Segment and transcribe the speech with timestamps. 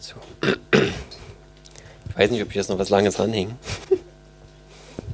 [0.00, 0.14] So.
[0.42, 3.56] Ich weiß nicht, ob ich jetzt noch was Langes ranhänge.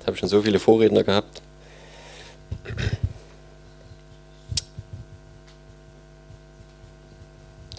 [0.01, 1.41] Ich habe schon so viele Vorredner gehabt.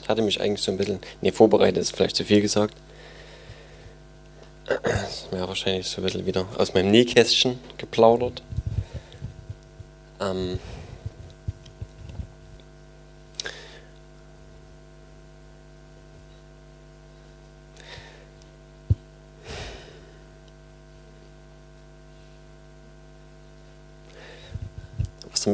[0.02, 2.76] Ich hatte mich eigentlich so ein bisschen, nee, vorbereitet ist vielleicht zu viel gesagt.
[4.66, 8.42] Das ist mir wahrscheinlich so ein bisschen wieder aus meinem Nähkästchen geplaudert.
[10.20, 10.60] Ähm,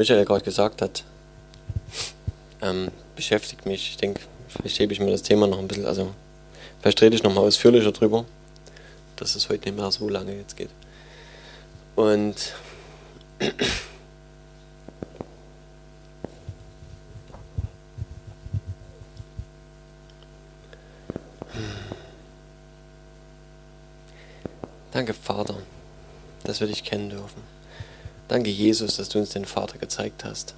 [0.01, 1.03] Michael gerade gesagt hat,
[2.59, 3.91] ähm, beschäftigt mich.
[3.91, 6.11] Ich denke, vielleicht hebe ich mir das Thema noch ein bisschen, also
[6.81, 8.25] vielleicht rede ich noch mal ausführlicher drüber,
[9.17, 10.71] dass es heute nicht mehr so lange jetzt geht.
[11.95, 12.35] Und
[24.93, 25.57] Danke, Vater,
[26.43, 27.60] dass wir dich kennen dürfen.
[28.31, 30.53] Danke, Jesus, dass du uns den Vater gezeigt hast.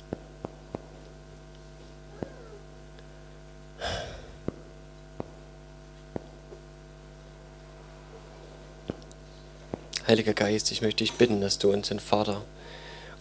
[10.08, 12.44] Heiliger Geist, ich möchte dich bitten, dass du uns den Vater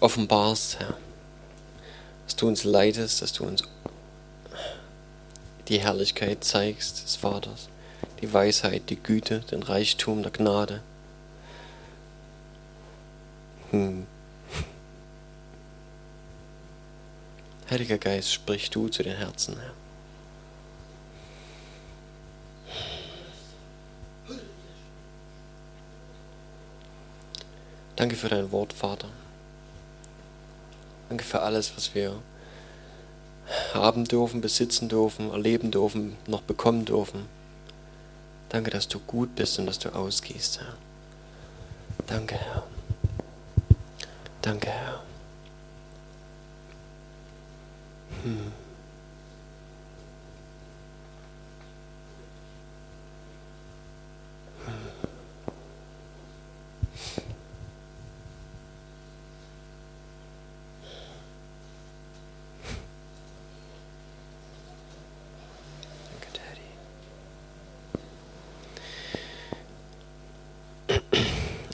[0.01, 0.99] offenbarst, Herr.
[2.27, 3.63] Dass du uns leitest, dass du uns
[5.69, 7.71] die Herrlichkeit zeigst des Vaters,
[8.21, 10.83] die Weisheit, die Güte, den Reichtum der Gnade.
[13.71, 14.07] Hm.
[17.73, 19.73] Heiliger Geist, sprich du zu den Herzen, Herr.
[27.97, 29.09] Danke für dein Wort, Vater.
[31.09, 32.21] Danke für alles, was wir
[33.73, 37.25] haben dürfen, besitzen dürfen, erleben dürfen, noch bekommen dürfen.
[38.51, 40.75] Danke, dass du gut bist und dass du ausgehst, Herr.
[42.07, 42.65] Danke, Herr.
[44.43, 45.03] Danke, Herr.
[48.23, 48.53] Hm.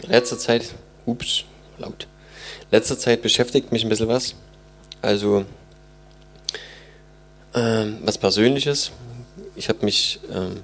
[0.08, 1.44] Letzter Zeit, ups,
[1.76, 2.06] laut.
[2.70, 4.34] Letzter Zeit beschäftigt mich ein bisschen was.
[5.02, 5.44] Also,
[7.58, 8.92] ähm, was Persönliches.
[9.56, 10.62] Ich habe mich, ähm,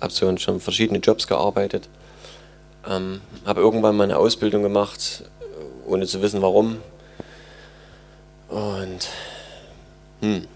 [0.00, 1.88] habe schon verschiedene Jobs gearbeitet,
[2.88, 5.24] ähm, habe irgendwann mal eine Ausbildung gemacht,
[5.86, 6.78] ohne zu wissen warum.
[8.48, 9.08] Und,
[10.20, 10.46] hm,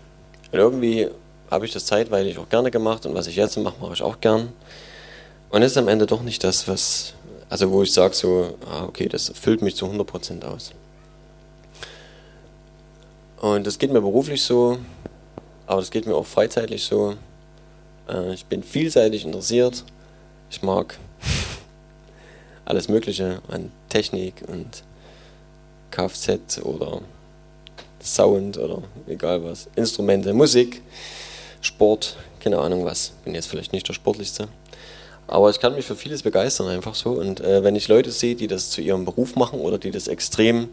[0.53, 1.09] und irgendwie
[1.51, 4.21] habe ich das zeitweilig auch gerne gemacht und was ich jetzt mache, mache ich auch
[4.21, 4.53] gern.
[5.51, 7.15] Und ist am Ende doch nicht das, was,
[7.49, 10.73] also wo ich sage so, ah, okay, das füllt mich zu 100% aus.
[13.41, 14.79] Und das geht mir beruflich so,
[15.67, 17.17] aber das geht mir auch freizeitlich so.
[18.09, 19.85] Äh, ich bin vielseitig interessiert.
[20.51, 20.99] Ich mag
[22.65, 24.83] alles Mögliche an Technik und
[25.91, 27.01] Kfz oder
[28.03, 29.69] Sound oder egal was.
[29.77, 30.83] Instrumente, Musik,
[31.61, 33.13] Sport, keine Ahnung was.
[33.25, 34.49] Bin jetzt vielleicht nicht der Sportlichste.
[35.27, 37.13] Aber ich kann mich für vieles begeistern, einfach so.
[37.13, 40.07] Und äh, wenn ich Leute sehe, die das zu ihrem Beruf machen oder die das
[40.07, 40.69] extrem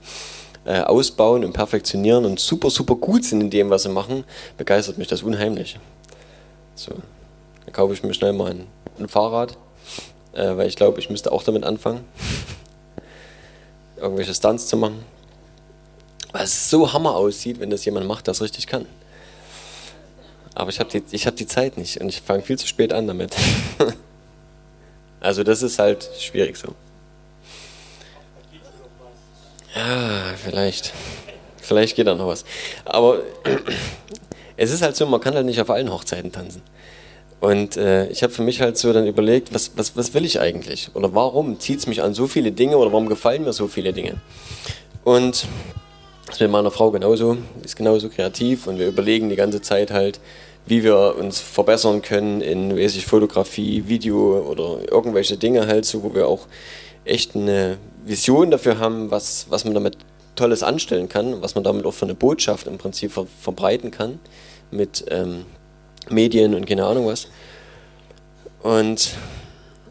[0.65, 4.23] äh, ausbauen und perfektionieren und super, super gut sind in dem, was sie machen,
[4.57, 5.79] begeistert mich das unheimlich.
[6.75, 6.91] So,
[7.65, 8.67] dann kaufe ich mir schnell mal ein,
[8.99, 9.57] ein Fahrrad,
[10.33, 12.03] äh, weil ich glaube, ich müsste auch damit anfangen,
[13.97, 15.03] irgendwelche Stunts zu machen.
[16.31, 18.85] Weil es so hammer aussieht, wenn das jemand macht, der es richtig kann.
[20.55, 23.07] Aber ich habe die, hab die Zeit nicht und ich fange viel zu spät an
[23.07, 23.35] damit.
[25.19, 26.73] also das ist halt schwierig so.
[29.75, 30.93] Ja, vielleicht.
[31.61, 32.43] Vielleicht geht da noch was.
[32.85, 33.19] Aber
[34.57, 36.61] es ist halt so, man kann halt nicht auf allen Hochzeiten tanzen.
[37.39, 40.39] Und äh, ich habe für mich halt so dann überlegt, was, was, was will ich
[40.39, 40.89] eigentlich?
[40.93, 43.93] Oder warum zieht es mich an so viele Dinge oder warum gefallen mir so viele
[43.93, 44.17] Dinge?
[45.03, 45.47] Und
[46.27, 49.89] das ist mit meiner Frau genauso, ist genauso kreativ und wir überlegen die ganze Zeit
[49.89, 50.19] halt,
[50.67, 56.03] wie wir uns verbessern können in weiß ich, Fotografie, Video oder irgendwelche Dinge halt so,
[56.03, 56.45] wo wir auch
[57.05, 59.97] echt eine Vision dafür haben, was, was man damit
[60.35, 64.19] Tolles anstellen kann, was man damit auch für eine Botschaft im Prinzip ver verbreiten kann
[64.71, 65.45] mit ähm,
[66.09, 67.27] Medien und keine Ahnung was.
[68.63, 69.11] Und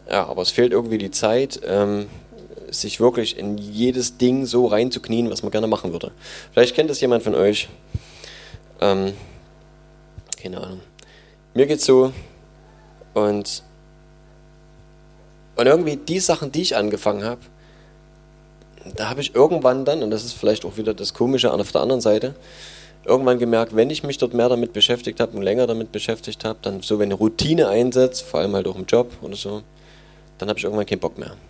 [0.09, 2.07] ja, aber es fehlt irgendwie die Zeit, ähm,
[2.69, 6.11] sich wirklich in jedes Ding so reinzuknien, was man gerne machen würde.
[6.53, 7.69] Vielleicht kennt das jemand von euch.
[8.79, 9.13] Ähm,
[10.41, 10.79] keine Ahnung.
[11.53, 12.13] Mir geht's so,
[13.13, 13.63] Und,
[15.55, 17.41] und irgendwie die Sachen, die ich angefangen habe,
[18.95, 21.81] da habe ich irgendwann dann, und das ist vielleicht auch wieder das Komische auf der
[21.81, 22.35] anderen Seite,
[23.05, 26.59] irgendwann gemerkt, wenn ich mich dort mehr damit beschäftigt habe und länger damit beschäftigt habe,
[26.61, 29.63] dann so wenn eine Routine einsetzt, vor allem halt auch im Job oder so,
[30.37, 31.35] dann habe ich irgendwann keinen Bock mehr.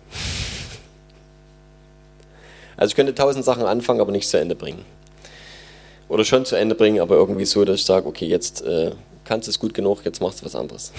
[2.74, 4.84] Also ich könnte tausend Sachen anfangen, aber nicht zu Ende bringen.
[6.08, 8.90] Oder schon zu Ende bringen, aber irgendwie so, dass ich sage, okay, jetzt äh,
[9.24, 10.90] kannst du es gut genug, jetzt machst du was anderes.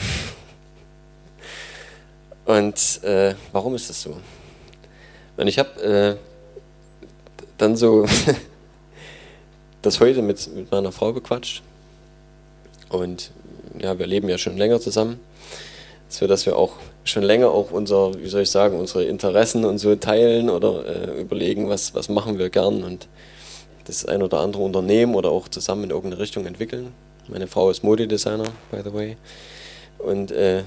[2.46, 4.16] Und äh, warum ist das so?
[5.44, 6.16] Und ich habe äh,
[7.58, 8.06] dann so
[9.82, 11.62] das heute mit, mit meiner Frau bequatscht.
[12.88, 13.32] Und
[13.78, 15.20] ja, wir leben ja schon länger zusammen,
[16.08, 19.80] so dass wir auch schon länger auch unser, wie soll ich sagen, unsere Interessen und
[19.80, 23.10] so teilen oder äh, überlegen, was, was machen wir gern und
[23.84, 26.94] das ein oder andere Unternehmen oder auch zusammen in irgendeine Richtung entwickeln.
[27.28, 29.18] Meine Frau ist Modedesigner, by the way.
[29.98, 30.64] Und äh,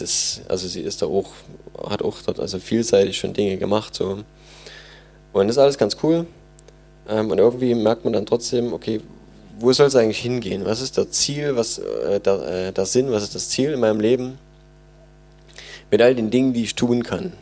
[0.00, 1.30] das, also sie ist da auch,
[1.88, 3.94] hat auch dort also vielseitig schon Dinge gemacht.
[3.94, 4.18] So.
[5.32, 6.26] Und das ist alles ganz cool.
[7.08, 9.00] Ähm, und irgendwie merkt man dann trotzdem, okay,
[9.58, 10.64] wo soll es eigentlich hingehen?
[10.64, 13.80] Was ist das Ziel, was äh, der, äh, der Sinn, was ist das Ziel in
[13.80, 14.38] meinem Leben?
[15.90, 17.32] Mit all den Dingen, die ich tun kann.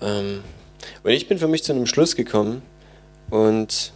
[0.00, 0.42] Ähm,
[1.02, 2.62] und ich bin für mich zu einem Schluss gekommen
[3.30, 3.92] und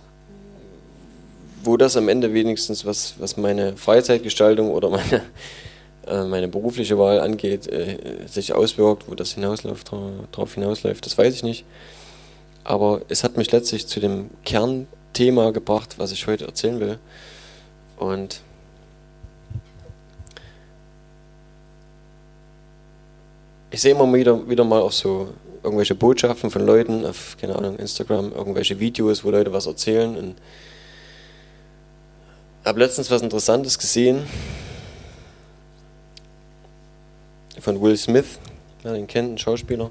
[1.62, 5.22] wo das am Ende wenigstens, was, was meine Freizeitgestaltung oder meine,
[6.24, 9.90] meine berufliche Wahl angeht, äh, sich auswirkt, wo das hinausläuft,
[10.32, 11.64] darauf hinausläuft, das weiß ich nicht.
[12.64, 16.98] Aber es hat mich letztlich zu dem Kernthema gebracht, was ich heute erzählen will.
[17.96, 18.40] Und
[23.70, 25.28] ich sehe immer wieder, wieder mal auch so
[25.62, 30.16] irgendwelche Botschaften von Leuten auf, keine Ahnung, Instagram, irgendwelche Videos, wo Leute was erzählen.
[30.16, 30.36] Und
[32.64, 34.26] habe letztens was Interessantes gesehen
[37.60, 38.38] von Will Smith,
[38.84, 39.90] ja, den kennt, ein Schauspieler.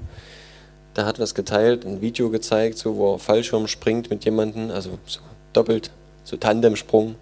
[0.96, 4.98] Der hat was geteilt, ein Video gezeigt, so, wo er Fallschirm springt mit jemandem, also
[5.06, 5.20] so
[5.52, 5.90] doppelt,
[6.24, 7.16] so Tandemsprung.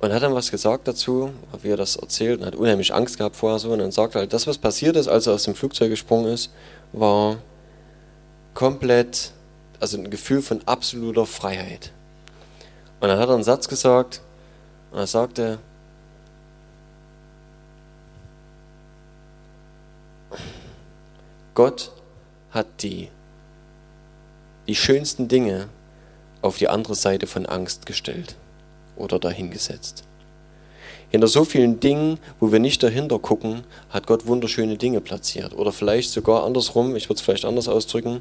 [0.00, 1.30] Und hat dann was gesagt dazu,
[1.62, 3.70] wie er das erzählt, und hat unheimlich Angst gehabt vorher so.
[3.70, 6.32] Und dann sagt er halt, das, was passiert ist, als er aus dem Flugzeug gesprungen
[6.32, 6.50] ist,
[6.92, 7.38] war
[8.52, 9.32] komplett,
[9.80, 11.90] also ein Gefühl von absoluter Freiheit.
[13.00, 14.20] Und dann hat er einen Satz gesagt,
[14.92, 15.58] und er sagte,
[21.54, 21.92] Gott
[22.50, 23.08] hat die,
[24.66, 25.68] die schönsten Dinge
[26.42, 28.36] auf die andere Seite von Angst gestellt
[28.96, 30.04] oder dahingesetzt.
[31.10, 35.54] Hinter so vielen Dingen, wo wir nicht dahinter gucken, hat Gott wunderschöne Dinge platziert.
[35.54, 38.20] Oder vielleicht sogar andersrum, ich würde es vielleicht anders ausdrücken,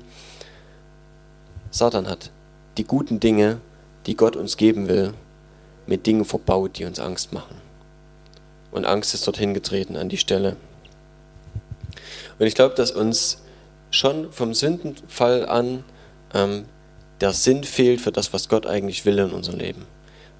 [1.72, 2.30] Satan hat
[2.78, 3.60] die guten Dinge,
[4.06, 5.16] die Gott uns geben will,
[5.88, 7.56] mit Dingen verbaut, die uns Angst machen.
[8.72, 10.56] Und Angst ist dorthin getreten an die Stelle.
[12.40, 13.44] Und ich glaube, dass uns
[13.92, 15.84] schon vom Sündenfall an
[16.34, 16.66] ähm,
[17.22, 19.86] der Sinn fehlt für das, was Gott eigentlich will in unserem Leben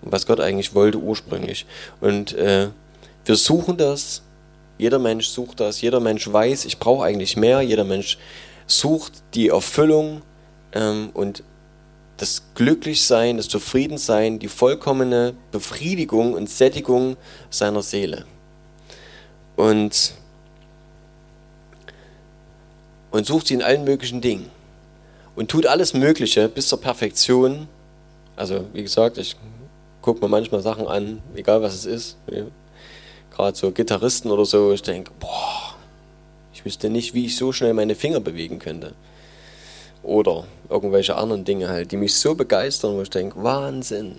[0.06, 1.66] was Gott eigentlich wollte ursprünglich.
[2.02, 2.70] Und äh,
[3.26, 4.22] wir suchen das,
[4.78, 8.18] jeder Mensch sucht das, jeder Mensch weiß, ich brauche eigentlich mehr, jeder Mensch
[8.68, 10.22] sucht die Erfüllung
[10.74, 11.44] ähm, und
[12.18, 17.18] das Glücklichsein, das Zufriedensein, die vollkommene Befriedigung und Sättigung
[17.50, 18.26] seiner Seele.
[19.56, 20.14] Und,
[23.14, 24.50] und sucht sie in allen möglichen Dingen.
[25.36, 27.68] Und tut alles Mögliche bis zur Perfektion.
[28.36, 29.36] Also, wie gesagt, ich
[30.02, 32.18] gucke mir manchmal Sachen an, egal was es ist.
[33.32, 35.76] Gerade so Gitarristen oder so, ich denke, boah,
[36.54, 38.94] ich wüsste nicht, wie ich so schnell meine Finger bewegen könnte.
[40.02, 44.18] Oder irgendwelche anderen Dinge halt, die mich so begeistern, wo ich denke, Wahnsinn.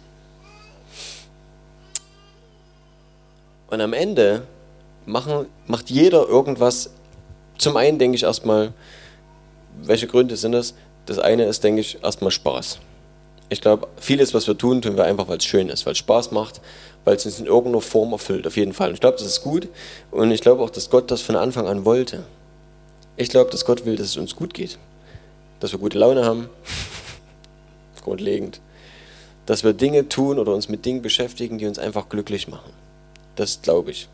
[3.71, 4.47] Und am Ende
[5.05, 6.91] machen, macht jeder irgendwas.
[7.58, 8.73] Zum einen denke ich erstmal,
[9.82, 10.75] welche Gründe sind das?
[11.06, 12.78] Das eine ist, denke ich, erstmal Spaß.
[13.50, 15.99] Ich glaube, vieles, was wir tun, tun wir einfach, weil es schön ist, weil es
[15.99, 16.61] Spaß macht,
[17.04, 18.88] weil es uns in irgendeiner Form erfüllt, auf jeden Fall.
[18.88, 19.68] Und ich glaube, das ist gut
[20.11, 22.25] und ich glaube auch, dass Gott das von Anfang an wollte.
[23.16, 24.78] Ich glaube, dass Gott will, dass es uns gut geht,
[25.61, 26.49] dass wir gute Laune haben,
[28.02, 28.61] grundlegend,
[29.46, 32.73] dass wir Dinge tun oder uns mit Dingen beschäftigen, die uns einfach glücklich machen.
[33.37, 34.08] Das glaube ich.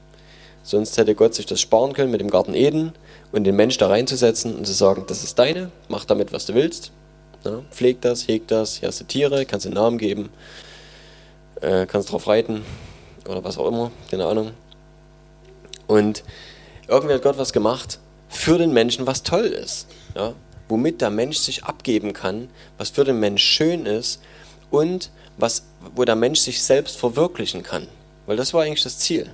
[0.63, 2.93] Sonst hätte Gott sich das sparen können mit dem Garten Eden
[3.33, 6.55] und den Mensch da reinzusetzen und zu sagen, das ist deine, mach damit, was du
[6.55, 6.93] willst.
[7.45, 10.31] Ja, pfleg das, heg das, hier hast du Tiere, kannst einen Namen geben,
[11.61, 12.63] äh, kannst drauf reiten
[13.27, 14.51] oder was auch immer, keine Ahnung.
[15.87, 16.23] Und
[16.87, 19.87] irgendwie hat Gott was gemacht für den Menschen, was toll ist.
[20.15, 20.35] Ja?
[20.69, 24.21] Womit der Mensch sich abgeben kann, was für den Mensch schön ist
[24.71, 27.89] und was, wo der Mensch sich selbst verwirklichen kann.
[28.27, 29.33] Weil das war eigentlich das Ziel.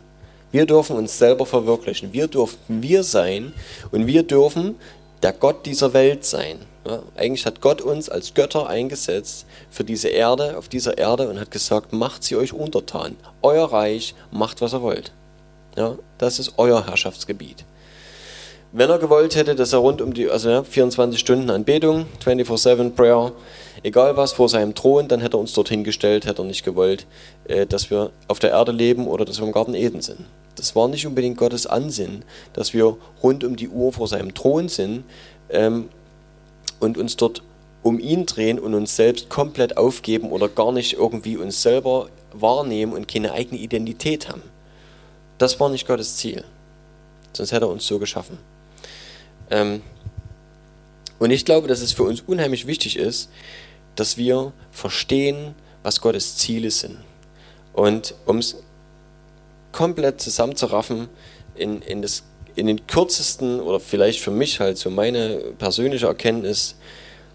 [0.57, 2.15] Wir dürfen uns selber verwirklichen.
[2.15, 3.53] Wir dürfen wir sein
[3.91, 4.77] und wir dürfen
[5.23, 6.61] der Gott dieser Welt sein.
[6.89, 11.39] Ja, eigentlich hat Gott uns als Götter eingesetzt für diese Erde, auf dieser Erde und
[11.39, 13.17] hat gesagt, macht sie euch untertan.
[13.43, 15.13] Euer Reich, macht was ihr wollt.
[15.77, 17.67] Ja, das ist euer Herrschaftsgebiet.
[18.73, 22.91] Wenn er gewollt hätte, dass er rund um die, also ja, 24 Stunden Anbetung, 24-7
[22.91, 23.33] Prayer,
[23.83, 27.07] egal was vor seinem Thron, dann hätte er uns dorthin gestellt, hätte er nicht gewollt,
[27.45, 30.27] äh, dass wir auf der Erde leben oder dass wir im Garten Eden sind.
[30.57, 34.69] Das war nicht unbedingt Gottes Ansinn, dass wir rund um die Uhr vor seinem Thron
[34.69, 35.05] sind
[35.51, 35.89] ähm,
[36.81, 37.43] und uns dort
[37.83, 42.93] um ihn drehen und uns selbst komplett aufgeben oder gar nicht irgendwie uns selber wahrnehmen
[42.93, 44.43] und keine eigene Identität haben.
[45.39, 46.43] Das war nicht Gottes Ziel.
[47.33, 48.39] Sonst hätte er uns so geschaffen.
[49.51, 49.83] Ähm,
[51.19, 53.31] und ich glaube, dass es für uns unheimlich wichtig ist,
[53.95, 56.99] dass wir verstehen, was Gottes Ziele sind.
[57.73, 58.57] Und um es
[59.73, 61.09] komplett zusammenzuraffen
[61.55, 62.23] in, in, das,
[62.55, 66.77] in den kürzesten oder vielleicht für mich halt so meine persönliche Erkenntnis,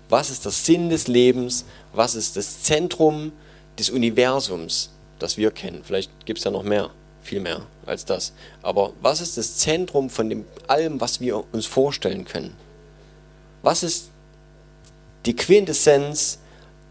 [0.10, 3.32] was ist der Sinn des Lebens, was ist das Zentrum
[3.80, 4.90] des Universums,
[5.20, 5.82] das wir kennen.
[5.84, 6.90] Vielleicht gibt es ja noch mehr,
[7.24, 8.34] viel mehr als das.
[8.64, 12.56] Aber was ist das Zentrum von dem, allem, was wir uns vorstellen können?
[13.62, 14.10] Was ist
[15.26, 16.40] die Quintessenz,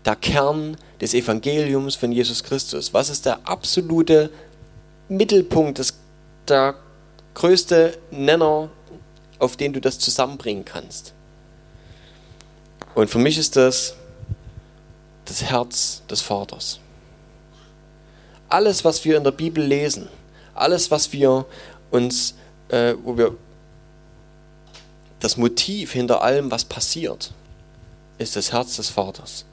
[0.04, 2.94] der Kern des Evangeliums von Jesus Christus?
[2.94, 4.30] Was ist der absolute
[5.08, 5.94] Mittelpunkt, das,
[6.46, 6.76] der
[7.34, 8.70] größte Nenner,
[9.38, 11.12] auf den du das zusammenbringen kannst?
[12.94, 13.94] Und für mich ist das
[15.24, 16.80] das Herz des Vaters.
[18.48, 20.08] Alles, was wir in der Bibel lesen,
[20.54, 21.46] alles, was wir
[21.90, 22.34] uns,
[22.68, 23.36] äh, wo wir
[25.20, 27.32] das Motiv hinter allem, was passiert,
[28.18, 29.44] ist das Herz des Vaters.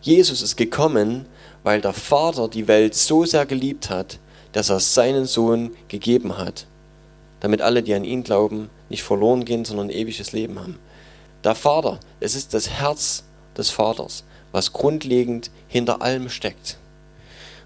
[0.00, 1.26] Jesus ist gekommen,
[1.62, 4.18] weil der Vater die Welt so sehr geliebt hat,
[4.52, 6.66] dass er seinen Sohn gegeben hat,
[7.40, 10.78] damit alle, die an ihn glauben, nicht verloren gehen, sondern ein ewiges Leben haben.
[11.44, 13.24] Der Vater, es ist das Herz
[13.56, 16.78] des Vaters, was grundlegend hinter allem steckt.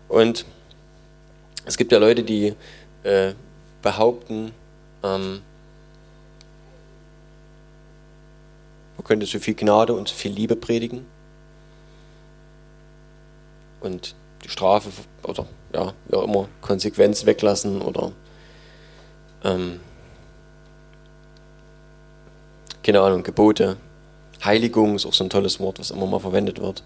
[0.09, 0.45] Und
[1.66, 2.54] es gibt ja Leute, die
[3.02, 3.35] äh,
[3.82, 4.52] behaupten,
[5.02, 5.42] ähm,
[8.96, 11.04] man könnte so viel Gnade und so viel Liebe predigen
[13.80, 14.90] und die Strafe
[15.23, 18.12] oder ja, auch immer, Konsequenz weglassen oder
[19.44, 19.80] ähm,
[22.82, 23.76] keine Ahnung, Gebote,
[24.44, 26.85] Heiligung ist auch so ein tolles Wort, was immer mal verwendet wird.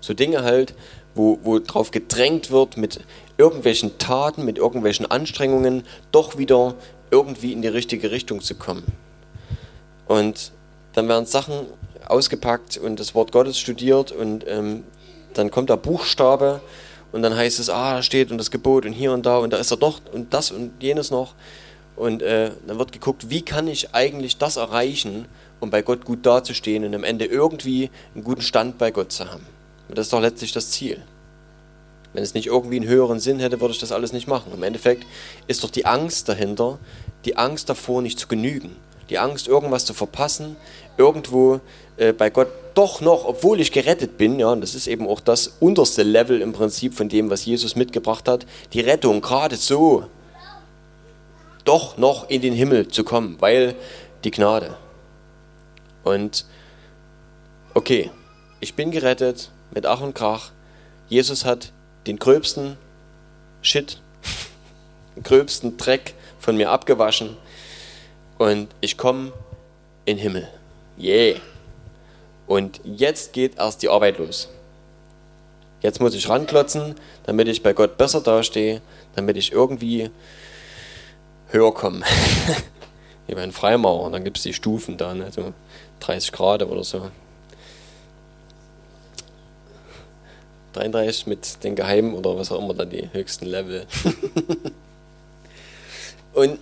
[0.00, 0.74] So Dinge halt,
[1.14, 3.00] wo, wo drauf gedrängt wird, mit
[3.36, 6.74] irgendwelchen Taten, mit irgendwelchen Anstrengungen doch wieder
[7.10, 8.84] irgendwie in die richtige Richtung zu kommen.
[10.06, 10.52] Und
[10.92, 11.66] dann werden Sachen
[12.06, 14.84] ausgepackt und das Wort Gottes studiert und ähm,
[15.32, 16.60] dann kommt der Buchstabe
[17.12, 19.52] und dann heißt es, ah, da steht und das Gebot und hier und da und
[19.52, 21.34] da ist er doch und das und jenes noch.
[21.96, 25.26] Und äh, dann wird geguckt, wie kann ich eigentlich das erreichen,
[25.60, 29.30] um bei Gott gut dazustehen und am Ende irgendwie einen guten Stand bei Gott zu
[29.30, 29.46] haben.
[29.88, 31.02] Und das ist doch letztlich das Ziel.
[32.14, 34.52] Wenn es nicht irgendwie einen höheren Sinn hätte, würde ich das alles nicht machen.
[34.54, 35.04] Im Endeffekt
[35.48, 36.78] ist doch die Angst dahinter,
[37.24, 38.76] die Angst davor, nicht zu genügen.
[39.10, 40.56] Die Angst, irgendwas zu verpassen,
[40.96, 41.60] irgendwo
[41.96, 45.20] äh, bei Gott doch noch, obwohl ich gerettet bin, ja, und das ist eben auch
[45.20, 50.06] das unterste Level im Prinzip von dem, was Jesus mitgebracht hat, die Rettung gerade so,
[51.64, 53.74] doch noch in den Himmel zu kommen, weil
[54.22, 54.76] die Gnade.
[56.02, 56.46] Und
[57.74, 58.10] okay,
[58.60, 60.50] ich bin gerettet mit Ach und Krach.
[61.08, 61.72] Jesus hat
[62.06, 62.76] den gröbsten
[63.62, 63.98] Shit,
[65.16, 67.36] den gröbsten Dreck von mir abgewaschen
[68.38, 69.32] und ich komme
[70.04, 70.48] in den Himmel.
[70.98, 71.40] Yeah.
[72.46, 74.48] Und jetzt geht erst die Arbeit los.
[75.80, 76.94] Jetzt muss ich ranklotzen,
[77.24, 78.80] damit ich bei Gott besser dastehe,
[79.16, 80.10] damit ich irgendwie
[81.48, 82.04] höher komme.
[83.26, 85.30] Wie bei einem Freimaurer, dann gibt es die Stufen da, ne?
[85.30, 85.52] so
[86.00, 87.10] 30 Grad oder so.
[90.74, 93.86] 33 mit den Geheimen oder was auch immer dann die höchsten Level.
[96.34, 96.58] und,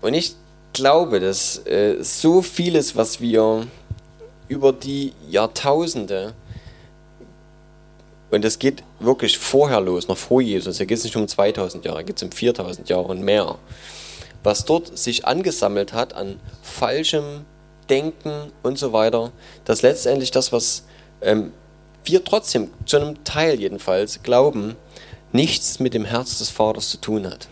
[0.00, 0.34] und ich
[0.72, 3.66] glaube, dass äh, so vieles, was wir
[4.48, 6.34] über die Jahrtausende,
[8.30, 11.84] und das geht wirklich vorher los, noch vor Jesus, da geht es nicht um 2000
[11.84, 13.58] Jahre, da geht es um 4000 Jahre und mehr,
[14.42, 17.44] was dort sich angesammelt hat an falschem
[17.88, 19.32] Denken und so weiter,
[19.64, 20.84] dass letztendlich das, was
[21.22, 21.52] ähm,
[22.04, 24.76] wir trotzdem, zu einem Teil jedenfalls, glauben,
[25.32, 27.48] nichts mit dem Herz des Vaters zu tun hat.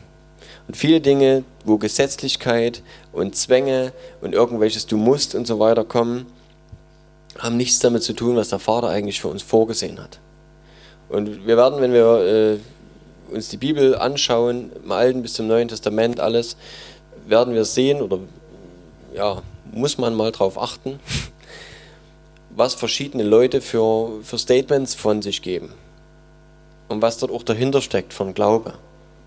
[0.67, 2.83] Und viele Dinge, wo Gesetzlichkeit
[3.13, 6.27] und Zwänge und irgendwelches Du musst und so weiter kommen,
[7.39, 10.19] haben nichts damit zu tun, was der Vater eigentlich für uns vorgesehen hat.
[11.09, 12.59] Und wir werden, wenn wir
[13.31, 16.57] äh, uns die Bibel anschauen, im Alten bis zum Neuen Testament alles,
[17.27, 18.19] werden wir sehen oder
[19.15, 20.99] ja, muss man mal drauf achten,
[22.51, 25.73] was verschiedene Leute für, für Statements von sich geben
[26.89, 28.75] und was dort auch dahinter steckt von Glaube,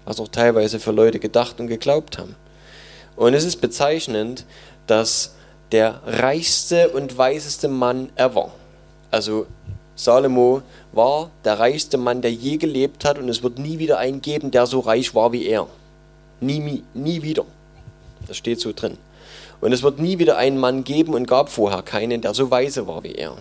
[0.06, 2.36] was auch teilweise für Leute gedacht und geglaubt haben.
[3.16, 4.46] Und es ist bezeichnend,
[4.88, 5.36] dass
[5.72, 8.52] der reichste und weiseste Mann ever,
[9.12, 9.46] also
[9.96, 10.64] Salomo
[10.94, 14.50] war der reichste Mann, der je gelebt hat und es wird nie wieder einen geben,
[14.50, 15.68] der so reich war wie er.
[16.40, 17.46] Nie, nie wieder.
[18.28, 18.98] Das steht so drin.
[19.62, 22.88] Und es wird nie wieder einen Mann geben und gab vorher keinen, der so weise
[22.88, 23.38] war wie er.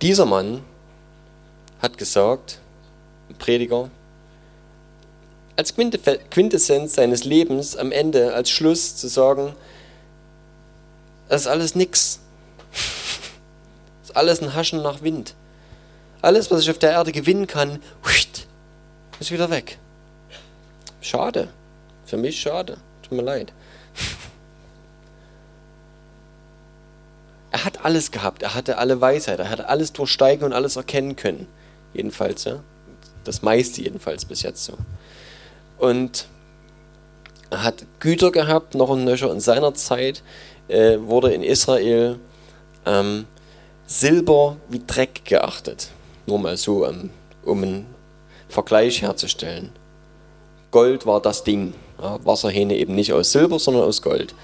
[0.00, 0.62] Dieser Mann
[1.80, 2.60] hat gesagt,
[3.28, 3.90] ein Prediger,
[5.56, 9.54] als Quintessenz seines Lebens am Ende, als Schluss zu sagen,
[11.28, 12.20] das ist alles nix.
[12.70, 15.34] Das ist alles ein Haschen nach Wind.
[16.22, 17.80] Alles, was ich auf der Erde gewinnen kann,
[19.20, 19.78] ist wieder weg.
[21.00, 21.48] Schade.
[22.14, 22.76] Für mich schade.
[23.02, 23.52] Tut mir leid.
[27.50, 28.44] Er hat alles gehabt.
[28.44, 29.40] Er hatte alle Weisheit.
[29.40, 31.48] Er hatte alles durchsteigen und alles erkennen können.
[31.92, 32.60] Jedenfalls, ja.
[33.24, 34.74] Das meiste jedenfalls bis jetzt so.
[35.76, 36.28] Und
[37.50, 39.32] er hat Güter gehabt, noch und nöcher.
[39.32, 40.22] In seiner Zeit
[40.68, 42.20] äh, wurde in Israel
[42.86, 43.26] ähm,
[43.88, 45.88] Silber wie Dreck geachtet.
[46.26, 47.10] Nur mal so, um,
[47.44, 47.86] um einen
[48.48, 49.72] Vergleich herzustellen.
[50.70, 51.74] Gold war das Ding.
[52.04, 54.34] Ja, Wasserhähne eben nicht aus Silber, sondern aus Gold.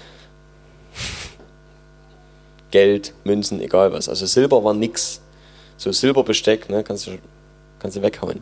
[2.71, 4.09] Geld, Münzen, egal was.
[4.09, 5.21] Also Silber war nix.
[5.77, 7.19] So Silberbesteck, ne, kannst du,
[7.77, 8.41] kannst du weghauen.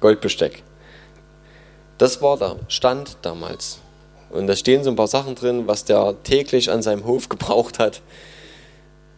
[0.00, 0.62] Goldbesteck.
[1.98, 3.80] Das war der Stand damals.
[4.30, 7.78] Und da stehen so ein paar Sachen drin, was der täglich an seinem Hof gebraucht
[7.78, 8.00] hat.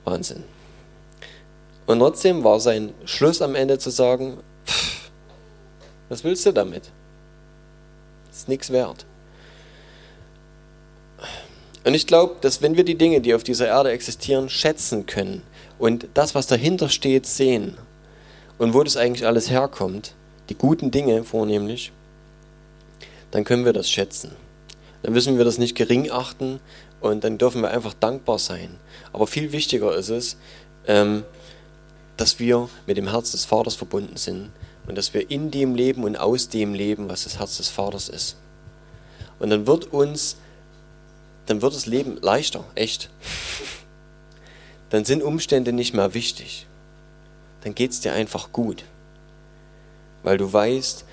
[0.02, 0.42] Wahnsinn.
[1.86, 4.38] Und trotzdem war sein Schluss am Ende zu sagen,
[6.08, 6.90] was willst du damit?
[8.34, 9.06] Ist nichts wert.
[11.84, 15.42] Und ich glaube, dass wenn wir die Dinge, die auf dieser Erde existieren, schätzen können
[15.78, 17.76] und das, was dahinter steht, sehen
[18.58, 20.14] und wo das eigentlich alles herkommt,
[20.48, 21.92] die guten Dinge vornehmlich,
[23.30, 24.32] dann können wir das schätzen.
[25.02, 26.58] Dann müssen wir das nicht gering achten
[27.00, 28.80] und dann dürfen wir einfach dankbar sein.
[29.12, 30.36] Aber viel wichtiger ist es,
[30.88, 31.22] ähm,
[32.16, 34.50] dass wir mit dem Herz des Vaters verbunden sind
[34.86, 38.08] und dass wir in dem leben und aus dem leben, was das Herz des Vaters
[38.08, 38.36] ist.
[39.38, 40.36] Und dann wird uns,
[41.46, 43.10] dann wird das Leben leichter, echt.
[44.90, 46.66] Dann sind Umstände nicht mehr wichtig.
[47.62, 48.84] Dann geht es dir einfach gut.
[50.22, 51.04] Weil du weißt,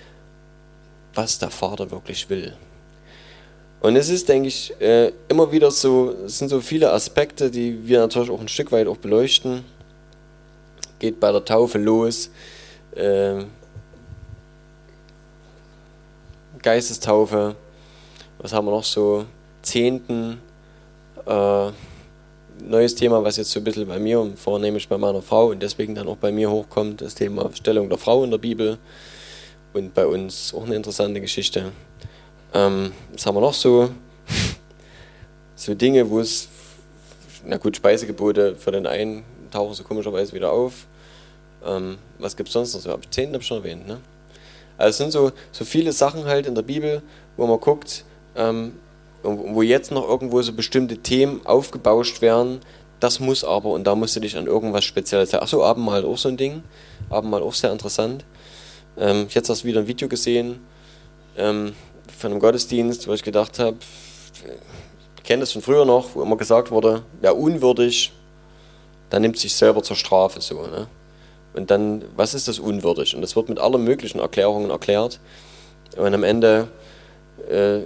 [1.14, 2.56] was der Vater wirklich will.
[3.82, 7.88] Und es ist, denke ich, äh, immer wieder so, es sind so viele Aspekte, die
[7.88, 9.66] wir natürlich auch ein Stück weit auch beleuchten.
[11.00, 12.30] Geht bei der Taufe los.
[12.96, 13.48] Ähm,
[16.62, 17.56] Geistestaufe,
[18.38, 19.26] was haben wir noch so?
[19.64, 20.42] Zehnten,
[21.26, 21.72] äh,
[22.64, 25.62] neues Thema, was jetzt so ein bisschen bei mir und vornehmlich bei meiner Frau und
[25.62, 28.78] deswegen dann auch bei mir hochkommt, das Thema Stellung der Frau in der Bibel
[29.74, 31.72] und bei uns auch eine interessante Geschichte.
[32.54, 33.90] Ähm, was haben wir noch so?
[35.54, 36.48] So Dinge, wo es,
[37.46, 40.88] na gut, Speisegebote für den einen tauchen so komischerweise wieder auf.
[41.64, 43.00] Ähm, was gibt es sonst noch so?
[43.12, 44.00] Zehnten habe ich schon erwähnt, ne?
[44.82, 47.02] Also es sind so, so viele Sachen halt in der Bibel,
[47.38, 48.74] wo man guckt, ähm,
[49.24, 52.60] wo jetzt noch irgendwo so bestimmte Themen aufgebauscht werden.
[53.00, 55.34] Das muss aber, und da musst du dich an irgendwas Spezielles.
[55.34, 56.64] Achso, Abendmahl auch so ein Ding.
[57.10, 58.26] Abendmahl auch sehr interessant.
[58.98, 60.60] Ähm, ich habe jetzt wieder ein Video gesehen
[61.38, 61.74] ähm,
[62.18, 63.78] von einem Gottesdienst, wo ich gedacht habe,
[65.18, 68.12] ich kenne das von früher noch, wo immer gesagt wurde, wer unwürdig,
[69.12, 70.62] der nimmt sich selber zur Strafe so.
[70.62, 70.88] Ne?
[71.54, 73.16] Und dann, was ist das unwürdig?
[73.16, 75.20] Und das wird mit allen möglichen Erklärungen erklärt.
[75.98, 76.68] Und am Ende,
[77.50, 77.80] äh,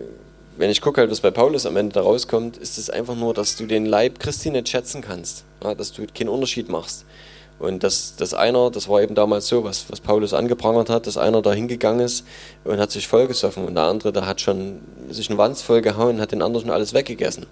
[0.58, 3.34] wenn ich gucke, halt, was bei Paulus am Ende da rauskommt, ist es einfach nur,
[3.34, 5.44] dass du den Leib Christi nicht schätzen kannst.
[5.64, 7.06] Ja, dass du keinen Unterschied machst.
[7.58, 11.18] Und dass, dass einer, das war eben damals so, was, was Paulus angeprangert hat, dass
[11.18, 12.26] einer da hingegangen ist
[12.66, 16.22] und hat sich vollgesoffen und der andere, der hat schon sich einen Wanz vollgehauen und
[16.22, 17.46] hat den anderen schon alles weggegessen.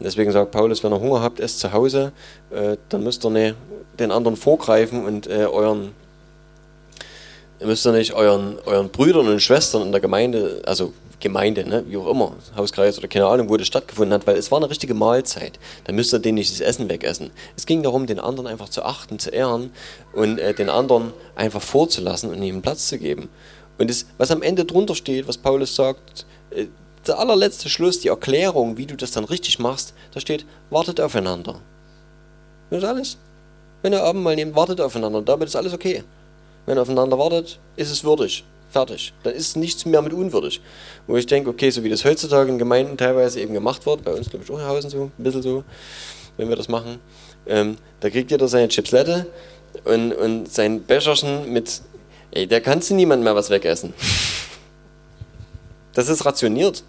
[0.00, 2.12] Deswegen sagt Paulus, wenn ihr Hunger habt, esst zu Hause,
[2.50, 3.54] äh, dann müsst ihr nicht
[3.98, 5.92] den anderen vorgreifen und äh, euren,
[7.60, 11.96] müsst ihr nicht euren, euren Brüdern und Schwestern in der Gemeinde, also Gemeinde, ne, wie
[11.96, 14.92] auch immer, Hauskreis oder keine Ahnung, wo das stattgefunden hat, weil es war eine richtige
[14.92, 15.58] Mahlzeit.
[15.84, 17.30] Da müsst ihr denen nicht das Essen wegessen.
[17.56, 19.70] Es ging darum, den anderen einfach zu achten, zu ehren
[20.12, 23.30] und äh, den anderen einfach vorzulassen und ihm Platz zu geben.
[23.78, 26.66] Und das, was am Ende drunter steht, was Paulus sagt, äh,
[27.08, 31.60] der allerletzte Schluss, die Erklärung, wie du das dann richtig machst, da steht, wartet aufeinander.
[32.70, 33.18] Das ist alles.
[33.82, 35.22] Wenn ihr Abendmahl nehmt, wartet aufeinander.
[35.22, 36.02] Damit ist alles okay.
[36.66, 38.44] Wenn ihr aufeinander wartet, ist es würdig.
[38.70, 39.12] Fertig.
[39.22, 40.60] Dann ist nichts mehr mit unwürdig.
[41.06, 44.12] Wo ich denke, okay, so wie das heutzutage in Gemeinden teilweise eben gemacht wird, bei
[44.12, 45.64] uns glaube ich auch in Hausen so, ein bisschen so,
[46.36, 46.98] wenn wir das machen,
[47.46, 49.26] ähm, da kriegt jeder seine Chipslette
[49.84, 51.82] und, und sein Becherchen mit,
[52.30, 53.94] ey, da kannst du niemand mehr was wegessen.
[55.96, 56.82] Das ist rationiert.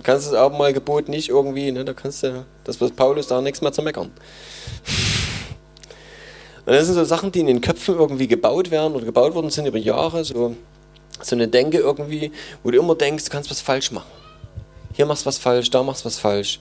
[0.00, 3.60] Du kannst das Abendmahlgebot nicht irgendwie, ne, da kannst du, das wird Paulus da nichts
[3.60, 4.10] mehr zu meckern.
[6.64, 9.50] Und das sind so Sachen, die in den Köpfen irgendwie gebaut werden oder gebaut worden
[9.50, 10.56] sind über Jahre, so,
[11.20, 12.32] so eine Denke irgendwie,
[12.62, 14.10] wo du immer denkst, du kannst was falsch machen.
[14.94, 16.60] Hier machst du was falsch, da machst du was falsch.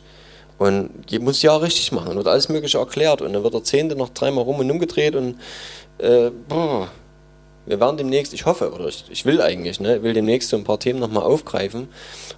[0.58, 3.95] Und je muss ja richtig machen wird alles Mögliche erklärt und dann wird der Zehnte
[3.95, 5.39] noch dreimal rum und umgedreht und
[5.99, 6.89] äh, boah,
[7.69, 10.63] wir werden demnächst, ich hoffe, oder ich, ich will eigentlich, ne, will demnächst so ein
[10.63, 11.88] paar Themen nochmal aufgreifen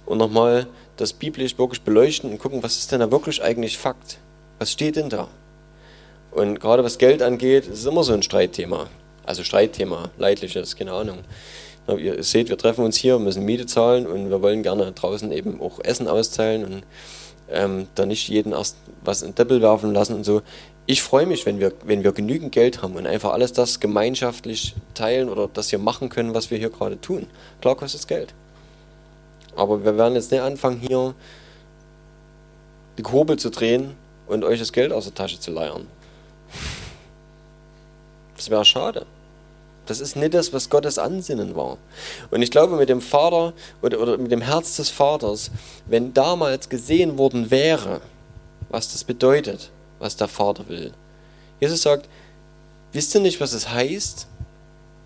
[0.04, 4.18] und nochmal das biblisch wirklich beleuchten und gucken, was ist denn da wirklich eigentlich Fakt?
[4.58, 5.28] Was steht denn da?
[6.30, 8.88] Und gerade was Geld angeht, ist es immer so ein Streitthema.
[9.24, 11.18] Also Streitthema, leidliches, keine Ahnung.
[11.88, 15.60] Ihr seht, wir treffen uns hier, müssen Miete zahlen und wir wollen gerne draußen eben
[15.60, 16.82] auch Essen austeilen und
[17.50, 20.42] ähm, da nicht jeden erst was in Deppel werfen lassen und so.
[20.86, 24.74] Ich freue mich, wenn wir, wenn wir genügend Geld haben und einfach alles das gemeinschaftlich
[24.94, 27.26] teilen oder das hier machen können, was wir hier gerade tun.
[27.60, 28.34] Klar kostet es Geld.
[29.56, 31.14] Aber wir werden jetzt nicht anfangen, hier
[32.98, 33.94] die Kurbel zu drehen
[34.26, 35.86] und euch das Geld aus der Tasche zu leiern.
[38.36, 39.06] Das wäre schade.
[39.86, 41.76] Das ist nicht das, was Gottes Ansinnen war.
[42.30, 45.50] Und ich glaube, mit dem Vater oder, oder mit dem Herz des Vaters,
[45.86, 48.00] wenn damals gesehen worden wäre,
[48.68, 50.92] was das bedeutet, was der Vater will.
[51.60, 52.08] Jesus sagt,
[52.92, 54.28] wisst ihr nicht, was es heißt?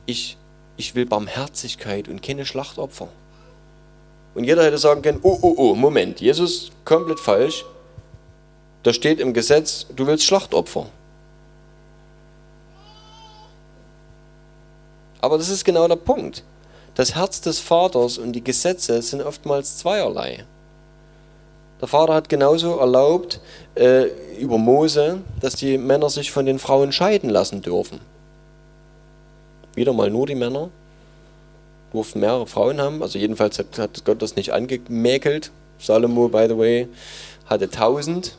[0.04, 0.36] Ich,
[0.76, 3.08] ich will Barmherzigkeit und keine Schlachtopfer.
[4.36, 7.64] Und jeder hätte sagen können, oh, oh, oh, Moment, Jesus, komplett falsch.
[8.82, 10.86] Da steht im Gesetz, du willst Schlachtopfer.
[15.22, 16.44] Aber das ist genau der Punkt.
[16.94, 20.44] Das Herz des Vaters und die Gesetze sind oftmals zweierlei.
[21.80, 23.40] Der Vater hat genauso erlaubt
[23.74, 24.04] äh,
[24.38, 28.00] über Mose, dass die Männer sich von den Frauen scheiden lassen dürfen.
[29.74, 30.68] Wieder mal nur die Männer
[31.92, 33.02] durften mehrere Frauen haben.
[33.02, 35.50] Also jedenfalls hat, hat Gott das nicht angemäkelt.
[35.78, 36.88] Salomo, by the way,
[37.46, 38.36] hatte tausend.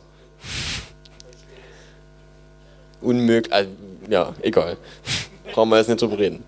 [3.00, 3.66] Unmöglich, äh,
[4.08, 4.76] ja, egal.
[5.52, 6.44] Brauchen wir jetzt nicht drüber reden.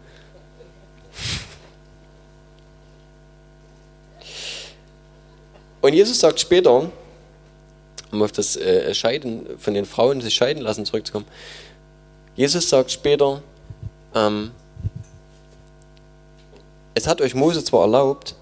[5.81, 6.91] Und Jesus sagt später,
[8.13, 11.27] um auf das äh, Scheiden von den Frauen, sich scheiden lassen zurückzukommen,
[12.37, 13.43] Jesus sagt später,
[14.15, 14.51] ähm,
[17.01, 18.37] es hat euch Mose zwar erlaubt,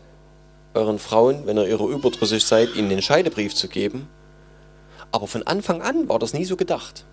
[0.74, 4.08] euren Frauen, wenn ihr ihre überdrüssig seid, ihnen den Scheidebrief zu geben,
[5.12, 7.04] aber von Anfang an war das nie so gedacht.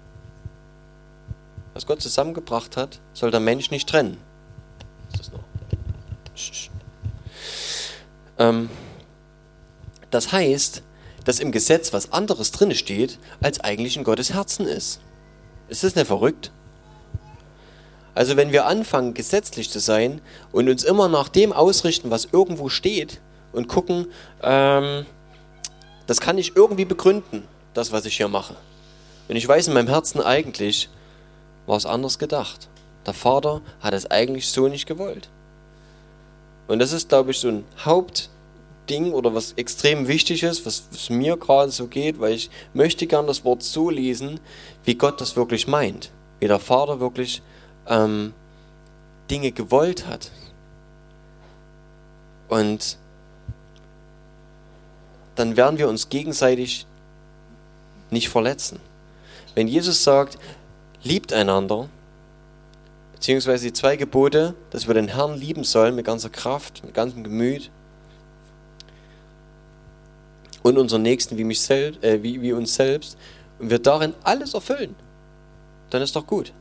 [1.76, 4.18] Was Gott zusammengebracht hat, soll der Mensch nicht trennen.
[8.38, 8.70] Ähm,
[10.10, 10.82] das heißt,
[11.26, 15.00] dass im Gesetz was anderes drin steht, als eigentlich in Gottes Herzen ist.
[15.68, 16.52] Ist das nicht verrückt?
[18.16, 20.22] Also wenn wir anfangen, gesetzlich zu sein
[20.54, 23.20] und uns immer nach dem ausrichten, was irgendwo steht
[23.52, 24.08] und gucken,
[24.42, 25.06] ähm,
[26.08, 28.56] das kann ich irgendwie begründen, das, was ich hier mache.
[29.28, 30.90] Und ich weiß in meinem Herzen eigentlich,
[31.66, 32.70] war es anders gedacht.
[33.06, 35.30] Der Vater hat es eigentlich so nicht gewollt.
[36.68, 41.10] Und das ist, glaube ich, so ein Hauptding oder was extrem wichtig ist, was, was
[41.10, 44.40] mir gerade so geht, weil ich möchte gern das Wort so lesen,
[44.86, 46.12] wie Gott das wirklich meint.
[46.40, 47.42] Wie der Vater wirklich
[47.88, 48.34] ähm,
[49.30, 50.32] Dinge gewollt hat.
[52.48, 52.98] Und
[55.36, 56.86] dann werden wir uns gegenseitig
[58.12, 58.80] nicht verletzen.
[59.56, 60.38] Wenn Jesus sagt,
[61.04, 61.90] liebt einander,
[63.14, 67.24] beziehungsweise die zwei Gebote, dass wir den Herrn lieben sollen mit ganzer Kraft, mit ganzem
[67.24, 67.72] Gemüt
[70.62, 73.18] und unseren Nächsten wie, mich selbst, äh, wie, wie uns selbst,
[73.60, 74.96] und wir darin alles erfüllen,
[75.90, 76.54] dann ist doch gut.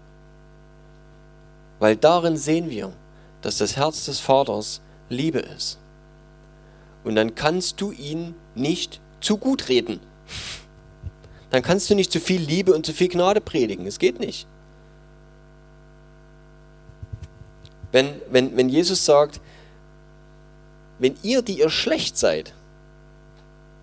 [1.78, 2.92] Weil darin sehen wir,
[3.42, 5.78] dass das Herz des Vaters Liebe ist.
[7.04, 10.00] Und dann kannst du ihn nicht zu gut reden.
[11.50, 13.86] Dann kannst du nicht zu viel Liebe und zu viel Gnade predigen.
[13.86, 14.46] Es geht nicht.
[17.92, 19.40] Wenn, wenn, wenn Jesus sagt,
[20.98, 22.54] wenn ihr, die ihr schlecht seid,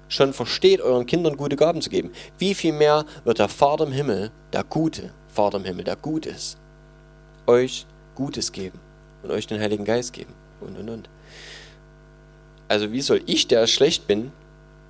[0.09, 3.93] schon versteht, euren Kindern gute Gaben zu geben, wie viel mehr wird der Vater im
[3.93, 6.57] Himmel, der gute Vater im Himmel, der gut ist,
[7.47, 8.79] euch Gutes geben
[9.23, 11.09] und euch den Heiligen Geist geben und und und.
[12.67, 14.31] Also wie soll ich, der schlecht bin,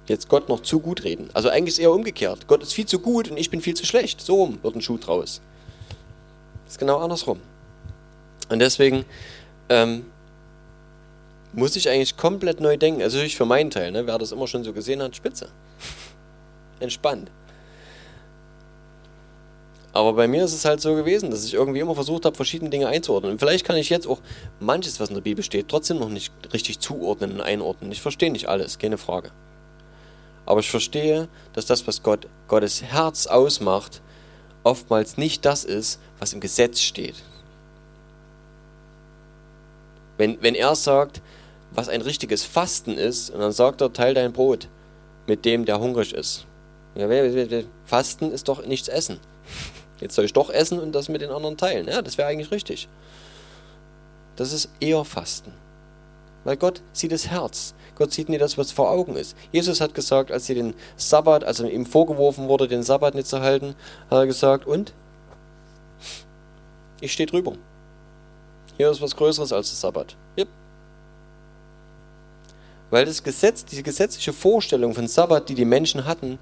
[0.07, 1.29] jetzt Gott noch zu gut reden.
[1.33, 2.47] Also eigentlich ist eher umgekehrt.
[2.47, 4.21] Gott ist viel zu gut und ich bin viel zu schlecht.
[4.21, 5.41] So rum wird ein Schuh draus.
[6.67, 7.39] Ist genau andersrum.
[8.49, 9.05] Und deswegen
[9.69, 10.05] ähm,
[11.53, 13.01] muss ich eigentlich komplett neu denken.
[13.01, 15.49] Also ich für meinen Teil, ne, wer das immer schon so gesehen hat, spitze.
[16.79, 17.31] Entspannt.
[19.93, 22.69] Aber bei mir ist es halt so gewesen, dass ich irgendwie immer versucht habe, verschiedene
[22.69, 23.34] Dinge einzuordnen.
[23.34, 24.21] Und vielleicht kann ich jetzt auch
[24.60, 27.91] manches, was in der Bibel steht, trotzdem noch nicht richtig zuordnen und einordnen.
[27.91, 29.32] Ich verstehe nicht alles, keine Frage.
[30.45, 34.01] Aber ich verstehe, dass das, was Gott, Gottes Herz ausmacht,
[34.63, 37.15] oftmals nicht das ist, was im Gesetz steht.
[40.17, 41.21] Wenn, wenn er sagt,
[41.71, 44.67] was ein richtiges Fasten ist, und dann sagt er, teil dein Brot
[45.27, 46.45] mit dem, der hungrig ist.
[47.86, 49.19] Fasten ist doch nichts essen.
[50.01, 51.87] Jetzt soll ich doch essen und das mit den anderen teilen.
[51.87, 52.89] Ja, das wäre eigentlich richtig.
[54.35, 55.53] Das ist eher Fasten.
[56.43, 57.75] Weil Gott sieht das Herz.
[57.95, 59.37] Gott sieht nicht das, was vor Augen ist.
[59.51, 63.41] Jesus hat gesagt, als sie den Sabbat, also ihm vorgeworfen wurde, den Sabbat nicht zu
[63.41, 63.75] halten,
[64.09, 64.93] hat er gesagt, und?
[66.99, 67.53] Ich stehe drüber.
[68.77, 70.15] Hier ist was Größeres als der Sabbat.
[70.37, 70.47] Yep.
[72.89, 76.39] Weil das Gesetz, diese gesetzliche Vorstellung von Sabbat, die die Menschen hatten,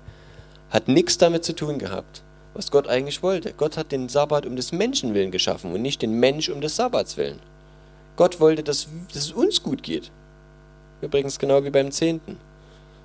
[0.69, 3.53] hat nichts damit zu tun gehabt, was Gott eigentlich wollte.
[3.53, 6.75] Gott hat den Sabbat um des Menschen willen geschaffen und nicht den Mensch um des
[6.75, 7.39] Sabbats willen.
[8.15, 10.11] Gott wollte, dass, dass es uns gut geht.
[11.01, 12.37] Übrigens genau wie beim Zehnten.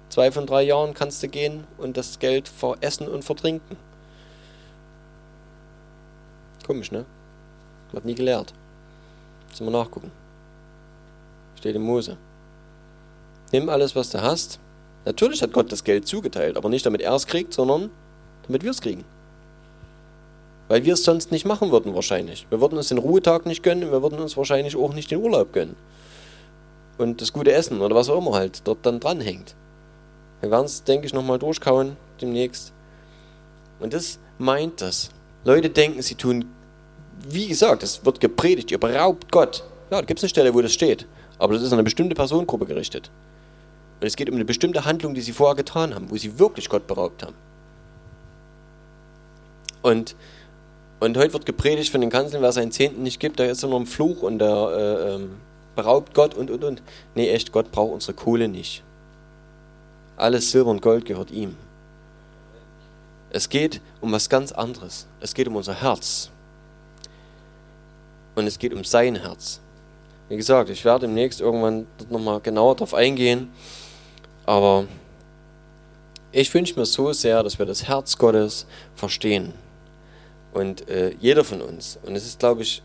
[0.09, 3.77] Zwei von drei Jahren kannst du gehen und das Geld veressen und vertrinken.
[6.67, 7.05] Komisch, ne?
[7.93, 8.55] Wird nie gelehrt.
[9.51, 10.11] Müssen wir nachgucken.
[11.57, 12.17] Steht in Mose.
[13.53, 14.59] Nimm alles, was du hast.
[15.05, 17.91] Natürlich hat Gott das Geld zugeteilt, aber nicht damit er es kriegt, sondern
[18.47, 19.05] damit wir es kriegen.
[20.69, 22.47] Weil wir es sonst nicht machen würden wahrscheinlich.
[22.51, 25.53] Wir würden uns den Ruhetag nicht gönnen, wir würden uns wahrscheinlich auch nicht den Urlaub
[25.53, 25.77] gönnen.
[26.97, 29.57] Und das gute Essen oder was auch immer halt dort dann dranhängt.
[30.41, 32.73] Wir werden es, denke ich, nochmal durchkauen demnächst.
[33.81, 35.11] Und das meint das.
[35.45, 36.47] Leute denken, sie tun,
[37.29, 39.65] wie gesagt, es wird gepredigt, ihr beraubt Gott.
[39.91, 41.07] Ja, da gibt es eine Stelle, wo das steht.
[41.39, 43.11] Aber das ist an eine bestimmte Personengruppe gerichtet.
[44.01, 46.69] Und es geht um eine bestimmte Handlung, die sie vorher getan haben, wo sie wirklich
[46.69, 47.35] Gott beraubt haben.
[49.83, 50.17] Und
[51.01, 53.77] und heute wird gepredigt von den Kanzeln, wer seinen Zehnten nicht gibt, der ist immer
[53.77, 55.37] ein Fluch und der äh, ähm,
[55.75, 56.83] beraubt Gott und und und.
[57.15, 58.83] Nee, echt, Gott braucht unsere Kohle nicht.
[60.17, 61.57] Alles Silber und Gold gehört ihm.
[63.31, 65.09] Es geht um was ganz anderes.
[65.21, 66.31] Es geht um unser Herz.
[68.37, 69.61] Und es geht um sein Herz.
[70.29, 73.53] Wie gesagt, ich werde demnächst irgendwann nochmal genauer drauf eingehen.
[74.47, 74.87] Aber
[76.31, 79.53] ich wünsche mir so sehr, dass wir das Herz Gottes verstehen.
[80.55, 81.99] Und äh, jeder von uns.
[82.05, 82.83] Und es ist, glaube ich,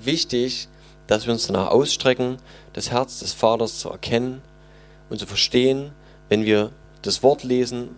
[0.00, 0.68] wichtig,
[1.06, 2.38] dass wir uns danach ausstrecken,
[2.72, 4.40] das Herz des Vaters zu erkennen
[5.10, 5.92] und zu verstehen,
[6.28, 6.70] wenn wir
[7.02, 7.90] das Wort lesen,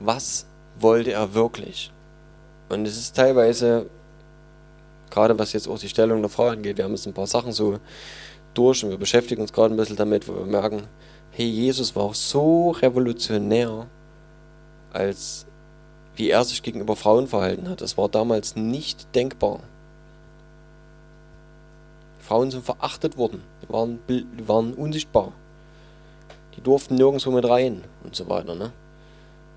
[0.00, 0.46] was
[0.78, 1.92] wollte er wirklich.
[2.68, 3.86] Und es ist teilweise,
[5.10, 7.52] gerade was jetzt auch die Stellung der Frau angeht, wir haben jetzt ein paar Sachen
[7.52, 7.78] so
[8.54, 10.88] durch und wir beschäftigen uns gerade ein bisschen damit, wo wir merken,
[11.30, 13.86] hey, Jesus war auch so revolutionär
[14.92, 15.46] als
[16.16, 17.80] wie er sich gegenüber Frauen verhalten hat.
[17.80, 19.60] Das war damals nicht denkbar.
[22.20, 25.32] Frauen sind verachtet worden, die waren, die waren unsichtbar.
[26.56, 28.54] Die durften nirgendwo mit rein und so weiter.
[28.54, 28.72] Ne?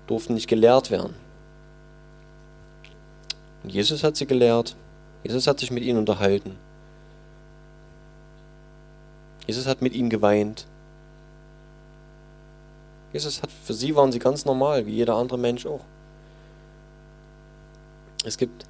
[0.06, 1.14] Durften nicht gelehrt werden.
[3.62, 4.76] Und Jesus hat sie gelehrt.
[5.22, 6.56] Jesus hat sich mit ihnen unterhalten.
[9.46, 10.66] Jesus hat mit ihnen geweint.
[13.12, 15.80] Jesus hat, für sie waren sie ganz normal, wie jeder andere Mensch auch.
[18.24, 18.66] Es gibt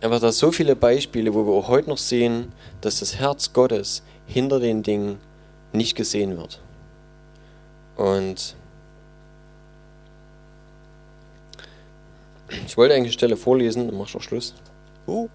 [0.00, 4.02] einfach da so viele Beispiele, wo wir auch heute noch sehen, dass das Herz Gottes
[4.26, 5.18] hinter den Dingen
[5.72, 6.60] nicht gesehen wird.
[7.96, 8.54] Und
[12.66, 14.54] ich wollte eigentlich eine Stelle vorlesen, dann mach ich auch Schluss.
[15.06, 15.28] Uh.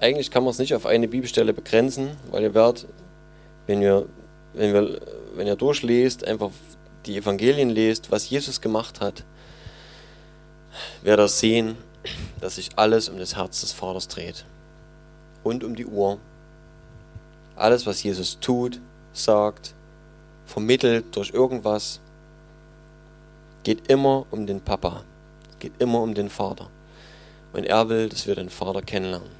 [0.00, 2.86] Eigentlich kann man es nicht auf eine Bibelstelle begrenzen, weil ihr werdet,
[3.66, 4.06] wenn wir,
[4.54, 5.00] wenn wir
[5.34, 6.50] wenn ihr durchlest, einfach
[7.06, 9.24] die Evangelien lest, was Jesus gemacht hat,
[11.02, 11.76] werdet ihr sehen,
[12.40, 14.44] dass sich alles um das Herz des Vaters dreht.
[15.44, 16.18] Und um die Uhr.
[17.54, 18.80] Alles, was Jesus tut,
[19.12, 19.74] sagt,
[20.44, 22.00] vermittelt durch irgendwas,
[23.62, 25.04] geht immer um den Papa.
[25.60, 26.70] geht immer um den Vater.
[27.52, 29.37] Und er will, dass wir den Vater kennenlernen.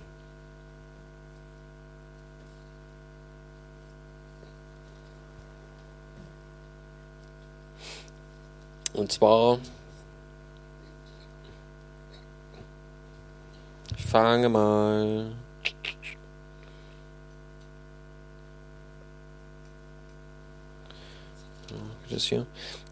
[8.98, 9.60] Und zwar
[13.96, 15.30] ich fange mal
[22.10, 22.44] das hier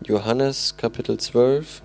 [0.04, 1.82] Johannes Kapitel 12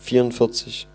[0.00, 0.88] 44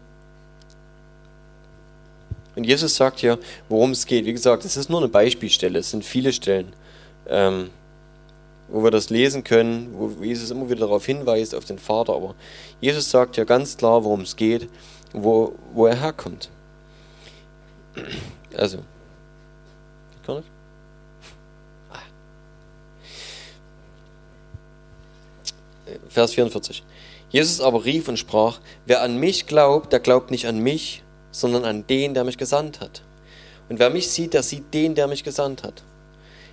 [2.58, 4.26] und Jesus sagt hier, worum es geht.
[4.26, 6.74] Wie gesagt, es ist nur eine Beispielstelle, es sind viele Stellen.
[7.26, 7.70] Ähm,
[8.72, 12.14] wo wir das lesen können, wo Jesus immer wieder darauf hinweist, auf den Vater.
[12.14, 12.36] Aber
[12.80, 14.70] Jesus sagt ja ganz klar, worum es geht,
[15.14, 16.50] wo, wo er herkommt.
[18.56, 18.80] Also,
[20.26, 20.46] kann ich?
[21.92, 22.00] Ah.
[26.10, 26.84] Vers 44.
[27.30, 31.64] Jesus aber rief und sprach, wer an mich glaubt, der glaubt nicht an mich, sondern
[31.64, 33.04] an den, der mich gesandt hat.
[33.70, 35.84] Und wer mich sieht, der sieht den, der mich gesandt hat.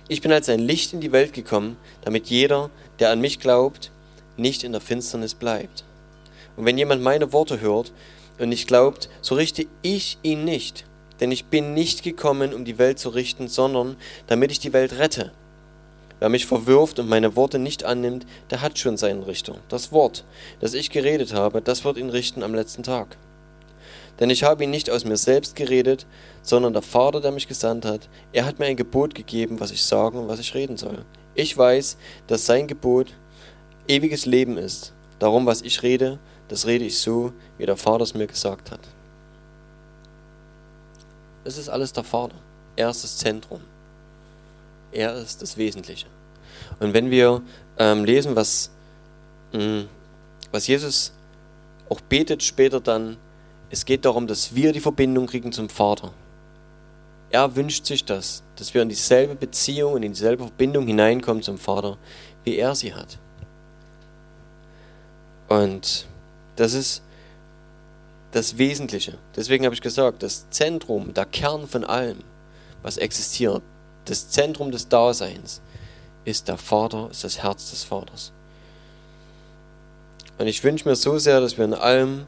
[0.09, 3.91] Ich bin als ein Licht in die Welt gekommen, damit jeder, der an mich glaubt,
[4.37, 5.83] nicht in der Finsternis bleibt.
[6.55, 7.91] Und wenn jemand meine Worte hört
[8.39, 10.85] und nicht glaubt, so richte ich ihn nicht,
[11.19, 14.93] denn ich bin nicht gekommen, um die Welt zu richten, sondern damit ich die Welt
[14.97, 15.33] rette.
[16.19, 19.57] Wer mich verwirft und meine Worte nicht annimmt, der hat schon seinen Richter.
[19.67, 20.23] Das Wort,
[20.61, 23.17] das ich geredet habe, das wird ihn richten am letzten Tag.
[24.19, 26.07] Denn ich habe ihn nicht aus mir selbst geredet,
[26.41, 29.83] sondern der Vater, der mich gesandt hat, er hat mir ein Gebot gegeben, was ich
[29.83, 31.05] sagen und was ich reden soll.
[31.35, 33.13] Ich weiß, dass sein Gebot
[33.87, 34.93] ewiges Leben ist.
[35.19, 38.79] Darum, was ich rede, das rede ich so, wie der Vater es mir gesagt hat.
[41.43, 42.35] Es ist alles der Vater.
[42.75, 43.61] Er ist das Zentrum.
[44.91, 46.07] Er ist das Wesentliche.
[46.79, 47.41] Und wenn wir
[47.77, 48.71] ähm, lesen, was,
[49.53, 49.89] mh, mm,
[50.51, 51.13] was Jesus
[51.89, 53.17] auch betet später dann,
[53.69, 56.13] es geht darum, dass wir die Verbindung kriegen zum Vater.
[57.29, 61.97] Er wünscht sich das, dass wir in dieselbe Beziehung, in dieselbe Verbindung hineinkommen zum Vater,
[62.45, 63.19] wie er sie hat.
[65.49, 66.07] Und
[66.55, 67.01] das ist
[68.31, 69.17] das Wesentliche.
[69.35, 72.19] Deswegen habe ich gesagt, das Zentrum, der Kern von allem,
[72.81, 73.61] was existiert,
[74.05, 75.61] das Zentrum des Daseins
[76.23, 78.31] ist der Vater, ist das Herz des Vaters.
[80.37, 82.27] Und ich wünsche mir so sehr, dass wir in allem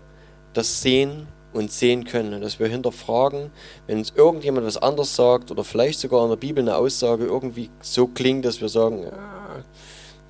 [0.59, 3.51] das sehen und sehen können und dass wir hinterfragen,
[3.87, 7.69] wenn uns irgendjemand was anderes sagt oder vielleicht sogar in der Bibel eine Aussage irgendwie
[7.81, 9.07] so klingt, dass wir sagen,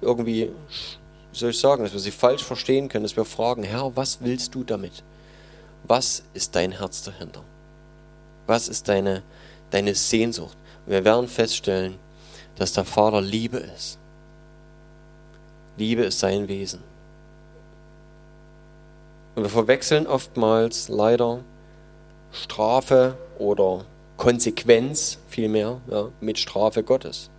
[0.02, 0.50] irgendwie,
[1.32, 4.20] wie soll ich sagen, dass wir sie falsch verstehen können, dass wir fragen, Herr, was
[4.22, 5.04] willst du damit?
[5.84, 7.44] Was ist dein Herz dahinter?
[8.48, 9.24] Was ist deine,
[9.72, 10.58] deine Sehnsucht?
[10.90, 12.00] wir werden feststellen,
[12.56, 14.00] dass der Vater Liebe ist.
[15.78, 16.89] Liebe ist sein Wesen.
[19.40, 21.46] Und wir verwechseln oftmals leider
[22.34, 23.86] Strafe oder
[24.18, 27.30] Konsequenz vielmehr ja, mit Strafe Gottes.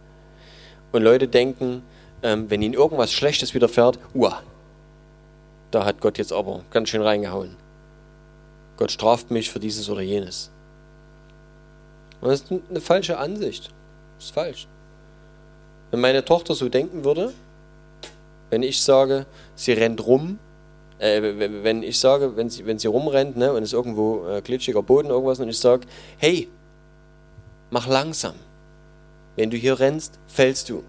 [0.92, 1.82] Und Leute denken,
[2.22, 4.42] ähm, wenn ihnen irgendwas Schlechtes widerfährt, uah,
[5.72, 7.54] da hat Gott jetzt aber ganz schön reingehauen.
[8.78, 10.50] Gott straft mich für dieses oder jenes.
[12.22, 13.74] Das ist eine falsche Ansicht.
[14.16, 14.68] Das ist falsch.
[15.90, 17.34] Wenn meine Tochter so denken würde,
[18.48, 20.38] wenn ich sage, sie rennt rum,
[21.00, 24.82] äh, wenn ich sage, wenn sie, wenn sie rumrennt ne, und es irgendwo äh, glitschiger
[24.82, 25.86] Boden, irgendwas, und ich sage,
[26.18, 26.48] hey,
[27.70, 28.34] mach langsam.
[29.36, 30.84] Wenn du hier rennst, fällst du.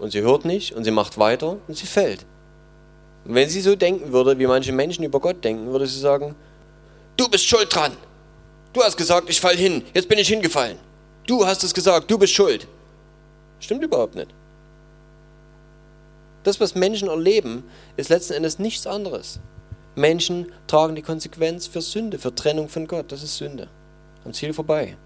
[0.00, 2.26] Und sie hört nicht und sie macht weiter und sie fällt.
[3.24, 6.34] Und wenn sie so denken würde, wie manche Menschen über Gott denken, würde sie sagen,
[7.16, 7.92] du bist schuld dran.
[8.72, 9.82] Du hast gesagt, ich fall hin.
[9.94, 10.76] Jetzt bin ich hingefallen.
[11.26, 12.68] Du hast es gesagt, du bist schuld.
[13.58, 14.34] Stimmt überhaupt nicht.
[16.46, 17.64] Das, was Menschen erleben,
[17.96, 19.40] ist letzten Endes nichts anderes.
[19.96, 23.10] Menschen tragen die Konsequenz für Sünde, für Trennung von Gott.
[23.10, 23.66] Das ist Sünde.
[24.24, 24.96] Am Ziel vorbei.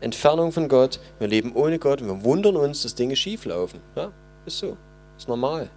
[0.00, 1.00] Entfernung von Gott.
[1.18, 3.80] Wir leben ohne Gott und wir wundern uns, dass Dinge schief laufen.
[3.94, 4.10] Ja,
[4.46, 4.78] ist so.
[5.18, 5.68] Ist normal.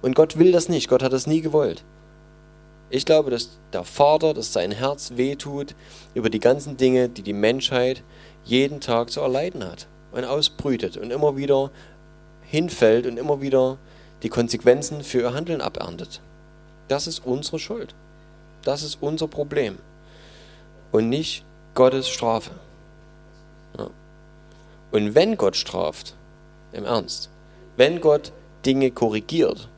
[0.00, 0.88] Und Gott will das nicht.
[0.88, 1.84] Gott hat das nie gewollt.
[2.88, 5.74] Ich glaube, dass der Vater, dass sein Herz wehtut
[6.14, 8.02] über die ganzen Dinge, die die Menschheit
[8.42, 11.70] jeden Tag zu erleiden hat und ausbrütet und immer wieder
[12.52, 13.78] hinfällt und immer wieder
[14.22, 16.20] die Konsequenzen für ihr Handeln aberntet.
[16.86, 17.94] Das ist unsere Schuld.
[18.62, 19.78] Das ist unser Problem.
[20.92, 22.50] Und nicht Gottes Strafe.
[23.78, 23.88] Ja.
[24.90, 26.14] Und wenn Gott straft,
[26.72, 27.30] im Ernst,
[27.78, 28.32] wenn Gott
[28.66, 29.68] Dinge korrigiert,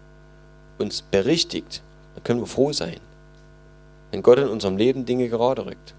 [0.78, 1.80] uns berichtigt,
[2.14, 2.98] dann können wir froh sein,
[4.10, 5.94] wenn Gott in unserem Leben Dinge gerade rückt.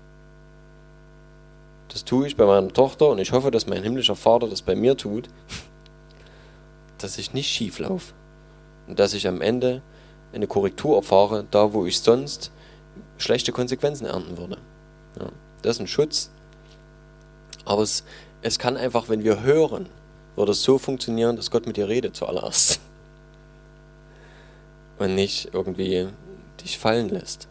[1.88, 4.76] Das tue ich bei meiner Tochter und ich hoffe, dass mein himmlischer Vater das bei
[4.76, 5.30] mir tut,
[7.06, 8.14] dass ich nicht schief laufe
[8.88, 9.84] und dass ich am Ende
[10.34, 12.52] eine Korrektur erfahre, da wo ich sonst
[13.18, 14.58] schlechte Konsequenzen ernten würde.
[15.20, 15.28] Ja,
[15.62, 16.32] das ist ein Schutz,
[17.64, 18.04] aber es,
[18.42, 19.88] es kann einfach, wenn wir hören,
[20.36, 22.80] würde es so funktionieren, dass Gott mit dir redet zuallererst
[24.98, 26.08] und nicht irgendwie
[26.64, 27.48] dich fallen lässt.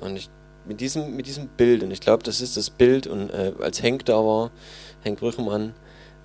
[0.00, 0.30] Und ich
[0.64, 3.82] mit diesem, mit diesem Bild, und ich glaube, das ist das Bild, und äh, als
[3.82, 4.52] Henk da war,
[5.02, 5.74] Henk Brüchemann,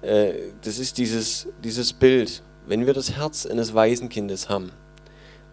[0.02, 0.34] äh,
[0.64, 4.72] das ist dieses, dieses Bild, wenn wir das Herz eines Waisenkindes haben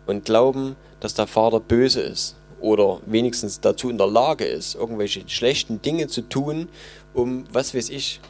[0.06, 5.28] und glauben, dass der Vater böse ist oder wenigstens dazu in der Lage ist, irgendwelche
[5.28, 6.68] schlechten Dinge zu tun,
[7.12, 8.20] um, was weiß ich,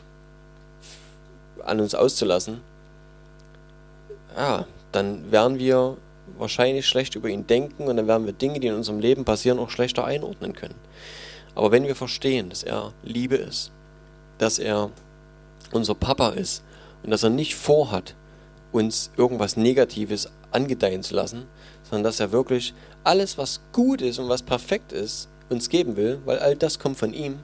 [1.64, 2.60] an uns auszulassen,
[4.36, 5.96] ja, dann werden wir
[6.38, 9.58] wahrscheinlich schlecht über ihn denken und dann werden wir Dinge, die in unserem Leben passieren,
[9.58, 10.74] auch schlechter einordnen können.
[11.54, 13.70] Aber wenn wir verstehen, dass er Liebe ist,
[14.38, 14.90] dass er
[15.74, 16.62] unser Papa ist
[17.02, 18.14] und dass er nicht vorhat,
[18.72, 21.46] uns irgendwas Negatives angedeihen zu lassen,
[21.84, 26.20] sondern dass er wirklich alles, was gut ist und was perfekt ist, uns geben will,
[26.24, 27.38] weil all das kommt von ihm,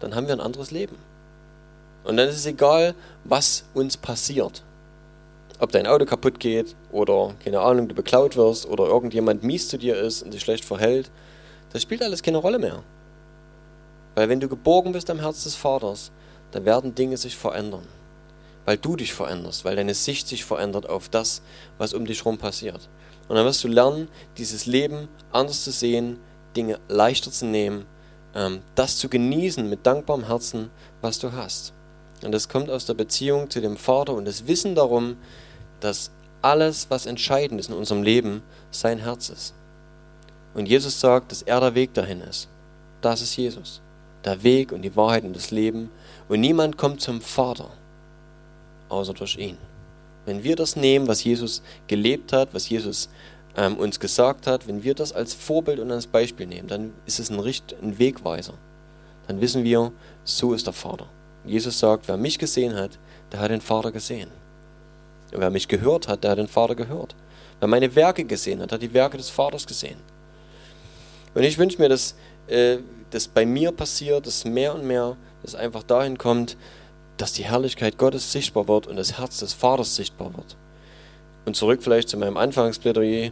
[0.00, 0.96] dann haben wir ein anderes Leben.
[2.04, 2.94] Und dann ist es egal,
[3.24, 4.62] was uns passiert.
[5.58, 9.78] Ob dein Auto kaputt geht oder, keine Ahnung, du beklaut wirst oder irgendjemand mies zu
[9.78, 11.10] dir ist und sich schlecht verhält,
[11.72, 12.82] das spielt alles keine Rolle mehr.
[14.14, 16.10] Weil wenn du geborgen bist am Herz des Vaters,
[16.52, 17.86] dann werden Dinge sich verändern.
[18.64, 21.42] Weil du dich veränderst, weil deine Sicht sich verändert auf das,
[21.78, 22.88] was um dich herum passiert.
[23.28, 26.18] Und dann wirst du lernen, dieses Leben anders zu sehen,
[26.54, 27.86] Dinge leichter zu nehmen,
[28.34, 31.72] ähm, das zu genießen mit dankbarem Herzen, was du hast.
[32.22, 35.16] Und das kommt aus der Beziehung zu dem Vater und das Wissen darum,
[35.80, 39.54] dass alles, was entscheidend ist in unserem Leben, sein Herz ist.
[40.54, 42.48] Und Jesus sagt, dass er der Weg dahin ist.
[43.00, 43.80] Das ist Jesus.
[44.24, 45.90] Der Weg und die Wahrheit und das Leben.
[46.32, 47.68] Und niemand kommt zum Vater,
[48.88, 49.58] außer durch ihn.
[50.24, 53.10] Wenn wir das nehmen, was Jesus gelebt hat, was Jesus
[53.54, 57.20] ähm, uns gesagt hat, wenn wir das als Vorbild und als Beispiel nehmen, dann ist
[57.20, 58.54] es ein, Richt, ein Wegweiser.
[59.26, 59.92] Dann wissen wir,
[60.24, 61.04] so ist der Vater.
[61.44, 62.98] Jesus sagt, wer mich gesehen hat,
[63.30, 64.30] der hat den Vater gesehen.
[65.34, 67.14] Und wer mich gehört hat, der hat den Vater gehört.
[67.60, 69.98] Wer meine Werke gesehen hat, hat die Werke des Vaters gesehen.
[71.34, 72.14] Und ich wünsche mir, dass
[72.46, 72.78] äh,
[73.12, 76.56] das bei mir passiert, dass mehr und mehr das einfach dahin kommt,
[77.18, 80.56] dass die Herrlichkeit Gottes sichtbar wird und das Herz des Vaters sichtbar wird.
[81.44, 83.30] Und zurück vielleicht zu meinem Anfangsplädoyer,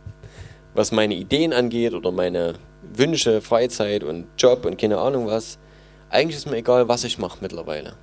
[0.74, 5.58] was meine Ideen angeht oder meine Wünsche, Freizeit und Job und keine Ahnung was.
[6.10, 7.94] Eigentlich ist mir egal, was ich mache mittlerweile,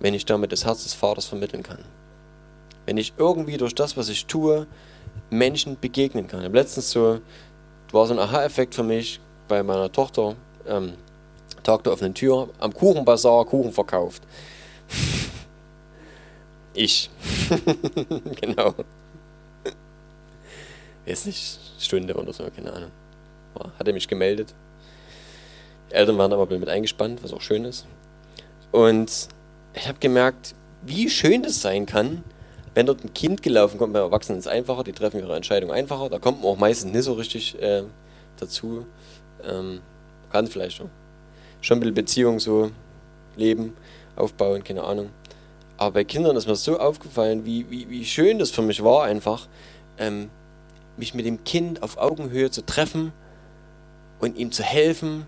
[0.00, 1.84] wenn ich damit das Herz des Vaters vermitteln kann.
[2.84, 4.66] Wenn ich irgendwie durch das, was ich tue,
[5.30, 6.40] Menschen begegnen kann.
[6.40, 7.20] Ich habe letztens so,
[7.92, 10.36] war so ein Aha-Effekt für mich bei meiner Tochter.
[10.66, 10.94] Ähm,
[11.62, 14.22] Tag der offenen Tür, am Kuchenbazar Kuchen verkauft.
[16.74, 17.10] ich.
[18.40, 18.74] genau.
[21.04, 22.90] Jetzt nicht Stunde oder so, keine Ahnung.
[23.78, 24.54] Hat er mich gemeldet.
[25.90, 27.86] Die Eltern waren aber mit eingespannt, was auch schön ist.
[28.70, 29.28] Und
[29.74, 32.22] ich habe gemerkt, wie schön das sein kann,
[32.74, 33.92] wenn dort ein Kind gelaufen kommt.
[33.92, 36.08] Bei Erwachsenen ist es einfacher, die treffen ihre Entscheidung einfacher.
[36.08, 37.84] Da kommt man auch meistens nicht so richtig äh,
[38.38, 38.86] dazu.
[39.44, 39.80] Ähm,
[40.30, 40.90] kann vielleicht schon
[41.60, 42.70] schon ein bisschen Beziehung so
[43.36, 43.76] leben,
[44.16, 45.10] aufbauen, keine Ahnung.
[45.76, 49.04] Aber bei Kindern ist mir so aufgefallen, wie, wie, wie schön das für mich war,
[49.04, 49.48] einfach,
[49.98, 50.30] ähm,
[50.96, 53.12] mich mit dem Kind auf Augenhöhe zu treffen
[54.18, 55.26] und ihm zu helfen,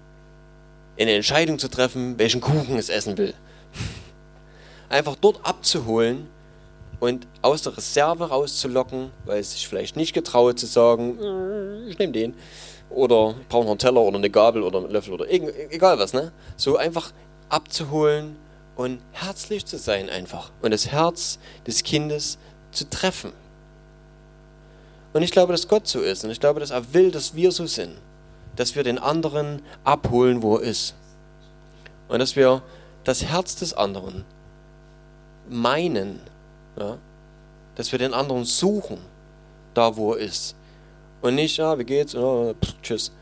[0.98, 3.32] eine Entscheidung zu treffen, welchen Kuchen es essen will.
[4.88, 6.26] Einfach dort abzuholen
[6.98, 11.98] und aus der Reserve rauszulocken, weil es sich vielleicht nicht getraut zu sagen, äh, ich
[11.98, 12.34] nehme den
[12.90, 16.12] oder ich brauche noch einen Teller oder eine Gabel oder einen Löffel oder egal was,
[16.12, 16.32] ne?
[16.56, 17.12] So einfach
[17.48, 18.36] abzuholen
[18.76, 22.38] und herzlich zu sein einfach und das Herz des Kindes
[22.72, 23.32] zu treffen.
[25.12, 27.52] Und ich glaube, dass Gott so ist und ich glaube, dass er will, dass wir
[27.52, 27.96] so sind,
[28.56, 30.94] dass wir den anderen abholen, wo er ist.
[32.08, 32.62] Und dass wir
[33.04, 34.24] das Herz des anderen
[35.48, 36.20] meinen,
[36.78, 36.98] ja?
[37.74, 38.98] dass wir den anderen suchen,
[39.74, 40.54] da wo er ist
[41.22, 43.12] und nicht, ja, wie geht's, oh, pff, tschüss.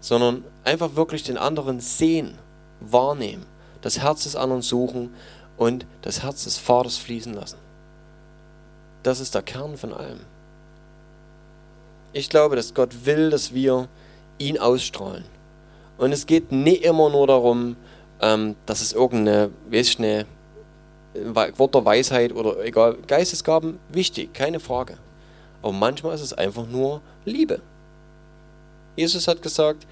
[0.00, 2.38] Sondern einfach wirklich den anderen sehen,
[2.80, 3.46] wahrnehmen,
[3.82, 5.14] das Herz des anderen suchen
[5.56, 7.58] und das Herz des Vaters fließen lassen.
[9.02, 10.20] Das ist der Kern von allem.
[12.12, 13.88] Ich glaube, dass Gott will, dass wir
[14.38, 15.24] ihn ausstrahlen.
[15.98, 17.76] Und es geht nicht immer nur darum,
[18.20, 20.26] ähm, dass es irgendeine, weiß ich nicht,
[21.24, 24.98] Wort der Weisheit oder egal, Geistesgaben, wichtig, keine Frage.
[25.66, 27.60] Aber manchmal ist es einfach nur Liebe.
[28.94, 29.84] Jesus hat gesagt,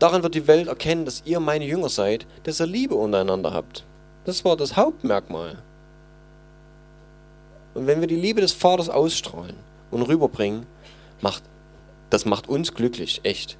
[0.00, 3.84] daran wird die Welt erkennen, dass ihr meine Jünger seid, dass ihr Liebe untereinander habt.
[4.24, 5.62] Das war das Hauptmerkmal.
[7.74, 9.54] Und wenn wir die Liebe des Vaters ausstrahlen
[9.92, 10.66] und rüberbringen,
[11.20, 11.44] macht,
[12.10, 13.58] das macht uns glücklich, echt.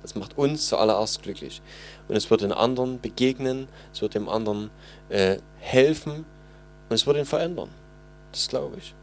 [0.00, 1.60] Das macht uns zuallererst glücklich.
[2.08, 4.70] Und es wird den anderen begegnen, es wird dem anderen
[5.10, 6.24] äh, helfen
[6.88, 7.68] und es wird ihn verändern.
[8.32, 8.94] Das glaube ich.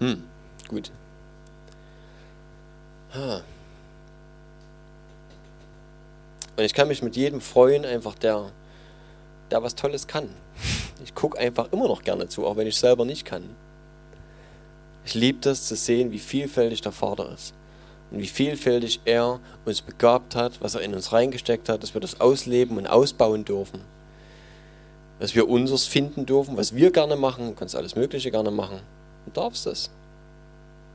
[0.00, 0.24] Hm,
[0.68, 0.90] gut.
[6.56, 8.50] Und ich kann mich mit jedem freuen, einfach der,
[9.50, 10.28] der was Tolles kann.
[11.02, 13.44] Ich gucke einfach immer noch gerne zu, auch wenn ich selber nicht kann.
[15.06, 17.54] Ich liebe das zu sehen, wie vielfältig der Vater ist.
[18.10, 22.00] Und wie vielfältig er uns begabt hat, was er in uns reingesteckt hat, dass wir
[22.00, 23.80] das ausleben und ausbauen dürfen.
[25.18, 28.80] Dass wir unseres finden dürfen, was wir gerne machen, kannst alles Mögliche gerne machen.
[29.24, 29.90] Du darfst das.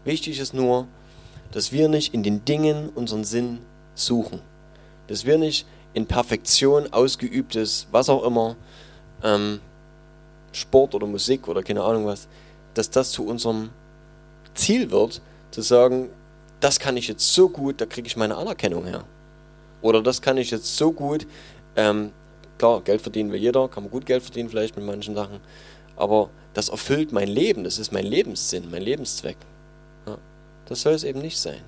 [0.03, 0.87] Wichtig ist nur,
[1.51, 3.59] dass wir nicht in den Dingen unseren Sinn
[3.95, 4.41] suchen.
[5.07, 8.55] Dass wir nicht in Perfektion ausgeübtes, was auch immer,
[9.23, 9.61] ähm,
[10.51, 12.27] Sport oder Musik oder keine Ahnung was,
[12.73, 13.69] dass das zu unserem
[14.53, 15.21] Ziel wird,
[15.51, 16.09] zu sagen,
[16.59, 19.03] das kann ich jetzt so gut, da kriege ich meine Anerkennung her.
[19.81, 21.27] Oder das kann ich jetzt so gut,
[21.75, 22.11] ähm,
[22.57, 25.39] klar, Geld verdienen will jeder, kann man gut Geld verdienen vielleicht mit manchen Sachen,
[25.95, 29.37] aber das erfüllt mein Leben, das ist mein Lebenssinn, mein Lebenszweck.
[30.07, 30.17] Ja,
[30.67, 31.61] das soll es eben nicht sein.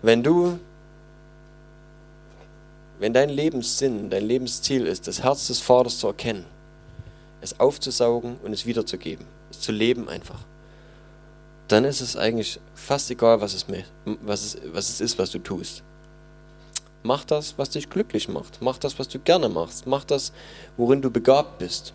[0.00, 0.58] Wenn du,
[2.98, 6.46] wenn dein Lebenssinn, dein Lebensziel ist, das Herz des Vaters zu erkennen,
[7.42, 10.40] es aufzusaugen und es wiederzugeben, es zu leben einfach,
[11.68, 13.66] dann ist es eigentlich fast egal, was es,
[14.22, 15.82] was es, was es ist, was du tust.
[17.02, 18.62] Mach das, was dich glücklich macht.
[18.62, 19.86] Mach das, was du gerne machst.
[19.86, 20.32] Mach das,
[20.78, 21.92] worin du begabt bist.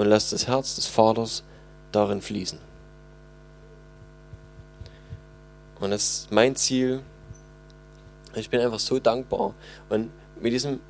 [0.00, 1.42] Und lass das Herz des Vaters
[1.92, 2.58] darin fließen.
[5.78, 7.02] Und das ist mein Ziel.
[8.34, 9.52] Ich bin einfach so dankbar.
[9.90, 10.08] Und
[10.40, 10.80] mit diesem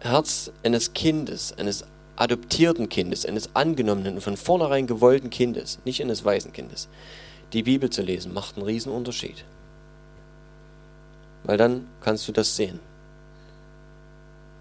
[0.00, 1.84] Herz eines Kindes, eines
[2.16, 6.88] adoptierten Kindes, eines angenommenen und von vornherein gewollten Kindes, nicht eines weisen Kindes,
[7.52, 9.44] die Bibel zu lesen, macht einen riesen Unterschied.
[11.44, 12.80] Weil dann kannst du das sehen.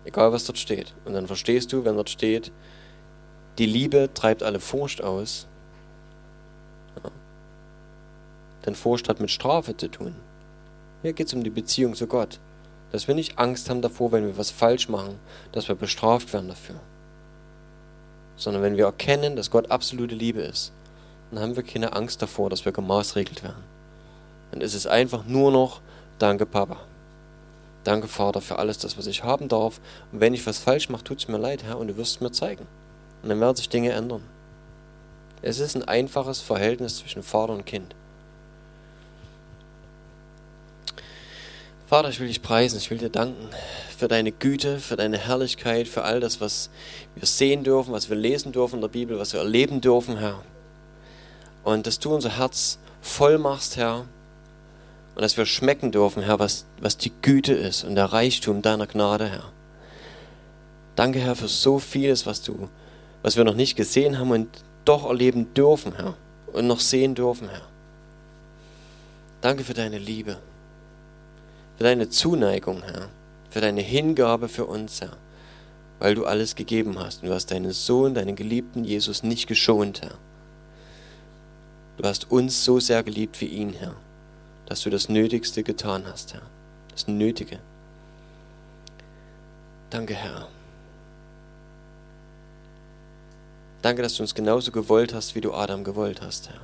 [0.04, 0.94] Egal was dort steht.
[1.06, 2.52] Und dann verstehst du, wenn dort steht,
[3.58, 5.48] die Liebe treibt alle Furcht aus.
[7.04, 7.12] Ja.
[8.66, 10.16] Denn Furcht hat mit Strafe zu tun.
[11.02, 12.40] Hier geht es um die Beziehung zu Gott.
[12.92, 15.18] Dass wir nicht Angst haben davor, wenn wir was falsch machen,
[15.52, 16.80] dass wir bestraft werden dafür
[18.42, 20.74] sondern wenn wir erkennen, dass Gott absolute Liebe ist,
[21.30, 23.64] dann haben wir keine Angst davor, dass wir gemaßregelt werden.
[24.50, 25.80] Dann ist es einfach nur noch,
[26.18, 26.78] danke Papa.
[27.84, 29.80] Danke Vater für alles das, was ich haben darf.
[30.12, 32.22] Und wenn ich was falsch mache, tut es mir leid, Herr, und du wirst es
[32.22, 32.68] mir zeigen.
[33.22, 34.24] Und dann werden sich Dinge ändern.
[35.42, 37.96] Es ist ein einfaches Verhältnis zwischen Vater und Kind.
[41.88, 43.50] Vater, ich will dich preisen, ich will dir danken
[43.98, 46.70] für deine Güte, für deine Herrlichkeit, für all das, was
[47.16, 50.42] wir sehen dürfen, was wir lesen dürfen in der Bibel, was wir erleben dürfen, Herr.
[51.64, 54.06] Und dass du unser Herz voll machst, Herr,
[55.16, 58.88] und dass wir schmecken dürfen, Herr, was, was die Güte ist und der Reichtum deiner
[58.88, 59.52] Gnade, Herr.
[60.96, 62.70] Danke, Herr, für so vieles, was du,
[63.22, 64.48] was wir noch nicht gesehen haben und
[64.86, 66.16] doch erleben dürfen, Herr,
[66.54, 67.68] und noch sehen dürfen, Herr.
[69.42, 70.38] Danke für deine Liebe
[71.82, 73.10] für deine Zuneigung, Herr,
[73.50, 75.18] für deine Hingabe für uns, Herr,
[75.98, 77.24] weil du alles gegeben hast.
[77.24, 80.14] du hast deinen Sohn, deinen geliebten Jesus nicht geschont, Herr.
[81.98, 83.96] Du hast uns so sehr geliebt wie ihn, Herr,
[84.68, 86.44] dass du das Nötigste getan hast, Herr.
[86.92, 87.58] Das Nötige.
[89.90, 90.50] Danke, Herr.
[93.82, 96.62] Danke, dass du uns genauso gewollt hast, wie du Adam gewollt hast, Herr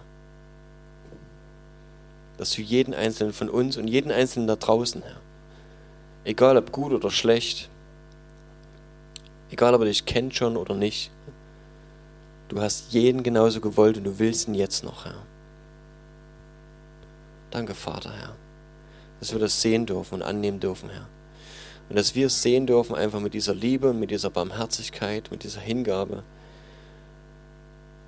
[2.37, 5.19] dass du jeden einzelnen von uns und jeden einzelnen da draußen, Herr,
[6.23, 7.69] egal ob gut oder schlecht,
[9.49, 11.11] egal ob er dich kennt schon oder nicht,
[12.47, 15.23] du hast jeden genauso gewollt und du willst ihn jetzt noch, Herr.
[17.49, 18.35] Danke, Vater, Herr,
[19.19, 21.07] dass wir das sehen dürfen und annehmen dürfen, Herr.
[21.89, 25.43] Und dass wir es sehen dürfen, einfach mit dieser Liebe und mit dieser Barmherzigkeit, mit
[25.43, 26.23] dieser Hingabe,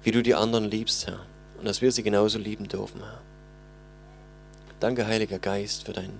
[0.04, 1.20] wie du die anderen liebst, Herr.
[1.58, 3.22] Und dass wir sie genauso lieben dürfen, Herr.
[4.80, 6.12] Danke, Heiliger Geist, für dein,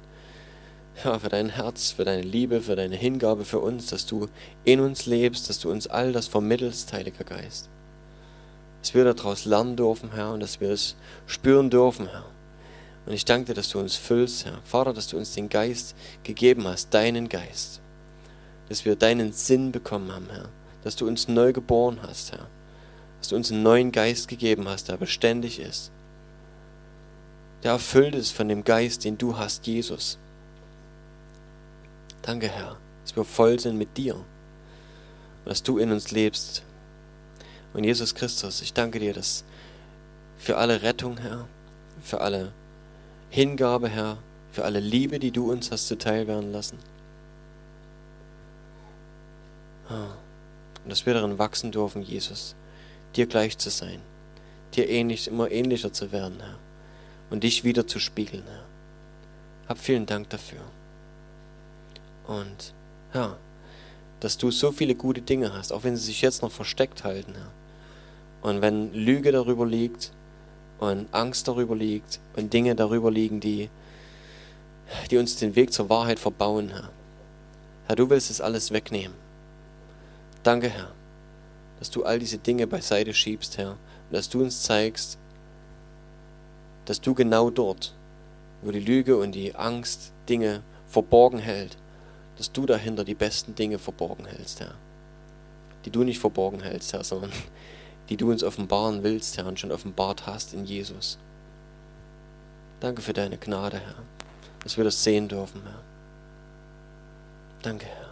[1.04, 4.28] ja, für dein Herz, für deine Liebe, für deine Hingabe für uns, dass du
[4.66, 7.70] in uns lebst, dass du uns all das vermittelst, Heiliger Geist.
[8.82, 12.26] Dass wir daraus lernen dürfen, Herr, und dass wir es spüren dürfen, Herr.
[13.06, 14.60] Und ich danke dir, dass du uns füllst, Herr.
[14.66, 17.82] Vater, dass du uns den Geist gegeben hast, deinen Geist.
[18.68, 20.50] Dass wir deinen Sinn bekommen haben, Herr.
[20.84, 22.48] Dass du uns neu geboren hast, Herr.
[23.20, 25.92] Dass du uns einen neuen Geist gegeben hast, der beständig ist
[27.64, 30.18] der erfüllt ist von dem Geist, den du hast, Jesus.
[32.22, 34.16] Danke, Herr, dass wir voll sind mit dir
[35.46, 36.62] dass du in uns lebst.
[37.74, 39.44] Und Jesus Christus, ich danke dir, dass
[40.38, 41.48] für alle Rettung, Herr,
[42.04, 42.52] für alle
[43.32, 44.20] Hingabe, Herr,
[44.52, 46.78] für alle Liebe, die du uns hast zuteil werden lassen.
[49.90, 50.14] Ah,
[50.84, 52.56] und dass wir darin wachsen dürfen, Jesus,
[53.16, 54.02] dir gleich zu sein,
[54.76, 56.60] dir ähnlich, immer ähnlicher zu werden, Herr
[57.30, 58.66] und dich wieder zu spiegeln, Herr.
[59.68, 60.62] Hab vielen Dank dafür.
[62.28, 62.74] Und
[63.14, 63.38] ja,
[64.20, 67.34] dass du so viele gute Dinge hast, auch wenn sie sich jetzt noch versteckt halten,
[67.36, 67.52] Herr.
[68.42, 70.12] Und wenn Lüge darüber liegt
[70.80, 73.70] und Angst darüber liegt und Dinge darüber liegen, die,
[75.12, 76.90] die uns den Weg zur Wahrheit verbauen, Herr.
[77.88, 79.16] Herr, du willst es alles wegnehmen.
[80.44, 80.92] Danke, Herr,
[81.80, 85.18] dass du all diese Dinge beiseite schiebst, Herr, und dass du uns zeigst,
[86.86, 87.96] dass du genau dort,
[88.62, 91.78] wo die Lüge und die Angst Dinge verborgen hält,
[92.38, 94.76] dass du dahinter die besten Dinge verborgen hältst, Herr.
[95.86, 97.32] Die du nicht verborgen hältst, Herr, sondern
[98.10, 101.18] die du uns offenbaren willst, Herr, und schon offenbart hast in Jesus.
[102.80, 104.04] Danke für deine Gnade, Herr,
[104.64, 105.82] dass wir das sehen dürfen, Herr.
[107.62, 108.09] Danke, Herr.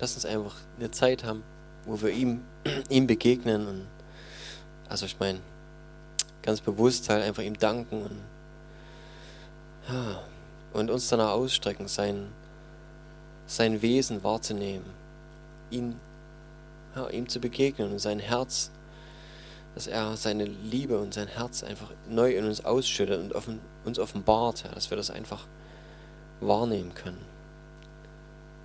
[0.00, 1.42] Lass uns einfach eine Zeit haben,
[1.84, 2.40] wo wir ihm,
[2.88, 3.86] ihm begegnen und
[4.88, 5.38] also ich meine,
[6.42, 8.20] ganz bewusst halt einfach ihm danken und,
[9.88, 10.22] ja,
[10.72, 12.32] und uns danach ausstrecken, sein,
[13.46, 14.86] sein Wesen wahrzunehmen,
[15.70, 16.00] ihn,
[16.96, 18.70] ja, ihm zu begegnen und sein Herz,
[19.74, 23.98] dass er seine Liebe und sein Herz einfach neu in uns ausschüttet und offen, uns
[23.98, 25.46] offenbart, ja, dass wir das einfach
[26.40, 27.24] wahrnehmen können.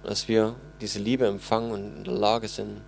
[0.03, 2.81] Und dass wir diese Liebe empfangen und in der Lage sind,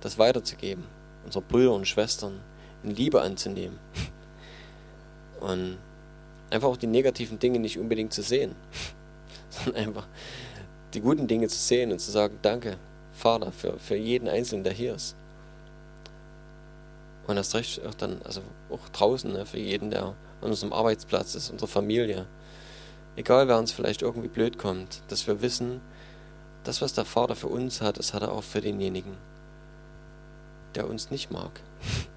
[0.00, 0.84] das weiterzugeben,
[1.24, 2.40] unsere Brüder und Schwestern
[2.82, 3.78] in Liebe anzunehmen.
[5.40, 5.78] Und
[6.50, 8.54] einfach auch die negativen Dinge nicht unbedingt zu sehen,
[9.50, 10.06] sondern einfach
[10.94, 12.76] die guten Dinge zu sehen und zu sagen, danke,
[13.12, 15.16] Vater, für, für jeden Einzelnen, der hier ist.
[17.26, 21.34] Und das recht auch dann, also auch draußen, ne, für jeden, der an unserem Arbeitsplatz
[21.34, 22.26] ist, unsere Familie.
[23.14, 25.80] Egal, wer uns vielleicht irgendwie blöd kommt, dass wir wissen,
[26.64, 29.16] das, was der Vater für uns hat, das hat er auch für denjenigen,
[30.74, 31.60] der uns nicht mag.